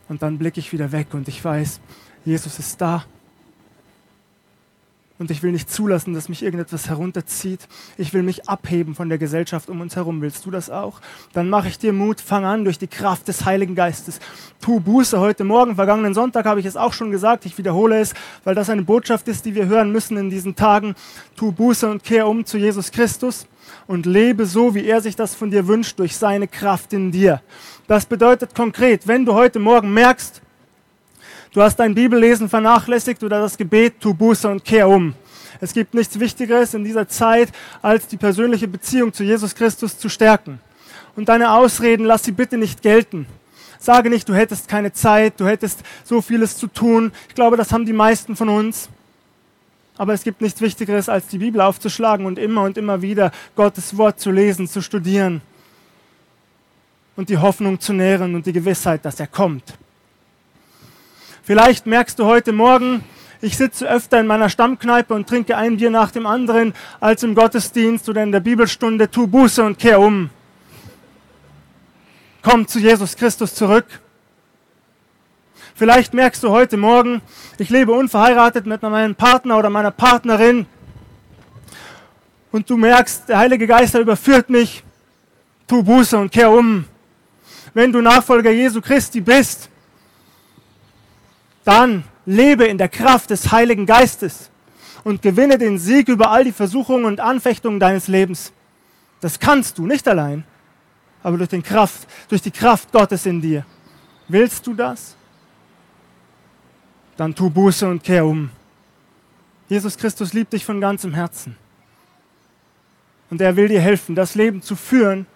Und 0.08 0.22
dann 0.22 0.38
blicke 0.38 0.60
ich 0.60 0.72
wieder 0.72 0.92
weg 0.92 1.08
und 1.12 1.28
ich 1.28 1.44
weiß, 1.44 1.78
Jesus 2.24 2.58
ist 2.58 2.80
da 2.80 3.04
und 5.20 5.30
ich 5.30 5.42
will 5.42 5.52
nicht 5.52 5.70
zulassen, 5.70 6.14
dass 6.14 6.30
mich 6.30 6.42
irgendetwas 6.42 6.88
herunterzieht. 6.88 7.68
Ich 7.98 8.14
will 8.14 8.22
mich 8.22 8.48
abheben 8.48 8.94
von 8.94 9.10
der 9.10 9.18
Gesellschaft 9.18 9.68
um 9.68 9.82
uns 9.82 9.94
herum. 9.94 10.22
Willst 10.22 10.46
du 10.46 10.50
das 10.50 10.70
auch? 10.70 11.02
Dann 11.34 11.50
mache 11.50 11.68
ich 11.68 11.78
dir 11.78 11.92
Mut. 11.92 12.22
Fang 12.22 12.46
an 12.46 12.64
durch 12.64 12.78
die 12.78 12.86
Kraft 12.86 13.28
des 13.28 13.44
Heiligen 13.44 13.74
Geistes. 13.74 14.18
Tu 14.62 14.80
Buße 14.80 15.20
heute 15.20 15.44
Morgen. 15.44 15.74
Vergangenen 15.74 16.14
Sonntag 16.14 16.46
habe 16.46 16.60
ich 16.60 16.64
es 16.64 16.78
auch 16.78 16.94
schon 16.94 17.10
gesagt. 17.10 17.44
Ich 17.44 17.58
wiederhole 17.58 18.00
es, 18.00 18.14
weil 18.44 18.54
das 18.54 18.70
eine 18.70 18.80
Botschaft 18.80 19.28
ist, 19.28 19.44
die 19.44 19.54
wir 19.54 19.66
hören 19.66 19.92
müssen 19.92 20.16
in 20.16 20.30
diesen 20.30 20.56
Tagen. 20.56 20.94
Tu 21.36 21.52
Buße 21.52 21.90
und 21.90 22.02
kehr 22.02 22.26
um 22.26 22.46
zu 22.46 22.56
Jesus 22.56 22.90
Christus 22.90 23.46
und 23.86 24.06
lebe 24.06 24.46
so, 24.46 24.74
wie 24.74 24.86
er 24.86 25.02
sich 25.02 25.16
das 25.16 25.34
von 25.34 25.50
dir 25.50 25.68
wünscht, 25.68 25.98
durch 25.98 26.16
seine 26.16 26.48
Kraft 26.48 26.94
in 26.94 27.12
dir. 27.12 27.42
Das 27.86 28.06
bedeutet 28.06 28.54
konkret, 28.54 29.06
wenn 29.06 29.26
du 29.26 29.34
heute 29.34 29.58
Morgen 29.58 29.92
merkst, 29.92 30.40
Du 31.52 31.60
hast 31.60 31.76
dein 31.76 31.96
Bibellesen 31.96 32.48
vernachlässigt 32.48 33.24
oder 33.24 33.40
das 33.40 33.56
Gebet, 33.56 33.94
tu 34.00 34.14
Buße 34.14 34.48
und 34.48 34.64
kehr 34.64 34.88
um. 34.88 35.14
Es 35.60 35.72
gibt 35.72 35.94
nichts 35.94 36.18
Wichtigeres 36.20 36.74
in 36.74 36.84
dieser 36.84 37.08
Zeit, 37.08 37.48
als 37.82 38.06
die 38.06 38.16
persönliche 38.16 38.68
Beziehung 38.68 39.12
zu 39.12 39.24
Jesus 39.24 39.56
Christus 39.56 39.98
zu 39.98 40.08
stärken. 40.08 40.60
Und 41.16 41.28
deine 41.28 41.52
Ausreden, 41.52 42.06
lass 42.06 42.22
sie 42.22 42.30
bitte 42.30 42.56
nicht 42.56 42.82
gelten. 42.82 43.26
Sage 43.80 44.10
nicht, 44.10 44.28
du 44.28 44.34
hättest 44.34 44.68
keine 44.68 44.92
Zeit, 44.92 45.40
du 45.40 45.46
hättest 45.46 45.80
so 46.04 46.22
vieles 46.22 46.56
zu 46.56 46.68
tun. 46.68 47.10
Ich 47.28 47.34
glaube, 47.34 47.56
das 47.56 47.72
haben 47.72 47.84
die 47.84 47.92
meisten 47.92 48.36
von 48.36 48.48
uns. 48.48 48.88
Aber 49.98 50.14
es 50.14 50.22
gibt 50.22 50.40
nichts 50.40 50.60
Wichtigeres, 50.60 51.08
als 51.08 51.26
die 51.26 51.38
Bibel 51.38 51.60
aufzuschlagen 51.60 52.26
und 52.26 52.38
immer 52.38 52.62
und 52.62 52.78
immer 52.78 53.02
wieder 53.02 53.32
Gottes 53.56 53.96
Wort 53.96 54.20
zu 54.20 54.30
lesen, 54.30 54.68
zu 54.68 54.80
studieren 54.82 55.42
und 57.16 57.28
die 57.28 57.38
Hoffnung 57.38 57.80
zu 57.80 57.92
nähren 57.92 58.36
und 58.36 58.46
die 58.46 58.52
Gewissheit, 58.52 59.04
dass 59.04 59.18
er 59.18 59.26
kommt. 59.26 59.74
Vielleicht 61.42 61.86
merkst 61.86 62.18
du 62.18 62.26
heute 62.26 62.52
Morgen, 62.52 63.02
ich 63.40 63.56
sitze 63.56 63.88
öfter 63.88 64.20
in 64.20 64.26
meiner 64.26 64.50
Stammkneipe 64.50 65.14
und 65.14 65.26
trinke 65.26 65.56
ein 65.56 65.78
Bier 65.78 65.90
nach 65.90 66.10
dem 66.10 66.26
anderen 66.26 66.74
als 67.00 67.22
im 67.22 67.34
Gottesdienst 67.34 68.08
oder 68.10 68.22
in 68.22 68.30
der 68.30 68.40
Bibelstunde. 68.40 69.10
Tu 69.10 69.26
Buße 69.26 69.64
und 69.64 69.78
kehr 69.78 70.00
um. 70.00 70.28
Komm 72.42 72.68
zu 72.68 72.78
Jesus 72.78 73.16
Christus 73.16 73.54
zurück. 73.54 73.86
Vielleicht 75.74 76.12
merkst 76.12 76.42
du 76.42 76.50
heute 76.50 76.76
Morgen, 76.76 77.22
ich 77.56 77.70
lebe 77.70 77.92
unverheiratet 77.92 78.66
mit 78.66 78.82
meinem 78.82 79.14
Partner 79.14 79.56
oder 79.56 79.70
meiner 79.70 79.90
Partnerin 79.90 80.66
und 82.52 82.68
du 82.68 82.76
merkst, 82.76 83.30
der 83.30 83.38
Heilige 83.38 83.66
Geist 83.66 83.94
überführt 83.94 84.50
mich. 84.50 84.84
Tu 85.66 85.82
Buße 85.82 86.18
und 86.18 86.32
kehr 86.32 86.50
um. 86.50 86.84
Wenn 87.72 87.92
du 87.92 88.02
Nachfolger 88.02 88.50
Jesu 88.50 88.82
Christi 88.82 89.22
bist, 89.22 89.70
dann 91.64 92.04
lebe 92.26 92.64
in 92.64 92.78
der 92.78 92.88
Kraft 92.88 93.30
des 93.30 93.50
Heiligen 93.52 93.86
Geistes 93.86 94.50
und 95.04 95.22
gewinne 95.22 95.58
den 95.58 95.78
Sieg 95.78 96.08
über 96.08 96.30
all 96.30 96.44
die 96.44 96.52
Versuchungen 96.52 97.04
und 97.04 97.20
Anfechtungen 97.20 97.80
deines 97.80 98.08
Lebens. 98.08 98.52
Das 99.20 99.38
kannst 99.38 99.78
du 99.78 99.86
nicht 99.86 100.06
allein, 100.08 100.44
aber 101.22 101.36
durch, 101.36 101.50
den 101.50 101.62
Kraft, 101.62 102.06
durch 102.28 102.42
die 102.42 102.50
Kraft 102.50 102.92
Gottes 102.92 103.26
in 103.26 103.40
dir. 103.40 103.64
Willst 104.28 104.66
du 104.66 104.74
das? 104.74 105.16
Dann 107.16 107.34
tu 107.34 107.50
Buße 107.50 107.86
und 107.86 108.02
kehr 108.02 108.24
um. 108.24 108.50
Jesus 109.68 109.96
Christus 109.96 110.32
liebt 110.32 110.52
dich 110.52 110.64
von 110.64 110.80
ganzem 110.80 111.14
Herzen. 111.14 111.56
Und 113.30 113.40
er 113.40 113.54
will 113.54 113.68
dir 113.68 113.80
helfen, 113.80 114.14
das 114.14 114.34
Leben 114.34 114.62
zu 114.62 114.74
führen, 114.74 115.26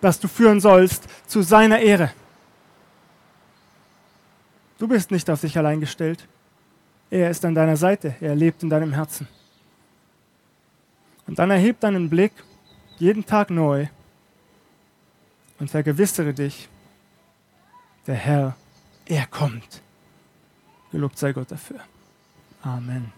das 0.00 0.18
du 0.18 0.28
führen 0.28 0.60
sollst, 0.60 1.04
zu 1.26 1.42
seiner 1.42 1.78
Ehre. 1.78 2.10
Du 4.78 4.88
bist 4.88 5.10
nicht 5.10 5.28
auf 5.30 5.40
dich 5.40 5.56
allein 5.56 5.80
gestellt. 5.80 6.26
Er 7.10 7.30
ist 7.30 7.44
an 7.44 7.54
deiner 7.54 7.76
Seite. 7.76 8.14
Er 8.20 8.34
lebt 8.34 8.62
in 8.62 8.70
deinem 8.70 8.92
Herzen. 8.92 9.28
Und 11.26 11.38
dann 11.38 11.50
erheb 11.50 11.80
deinen 11.80 12.08
Blick 12.10 12.32
jeden 12.98 13.24
Tag 13.26 13.50
neu 13.50 13.88
und 15.58 15.70
vergewissere 15.70 16.32
dich, 16.32 16.68
der 18.06 18.14
Herr, 18.14 18.56
er 19.06 19.26
kommt. 19.26 19.82
Gelobt 20.92 21.18
sei 21.18 21.32
Gott 21.32 21.50
dafür. 21.50 21.80
Amen. 22.62 23.12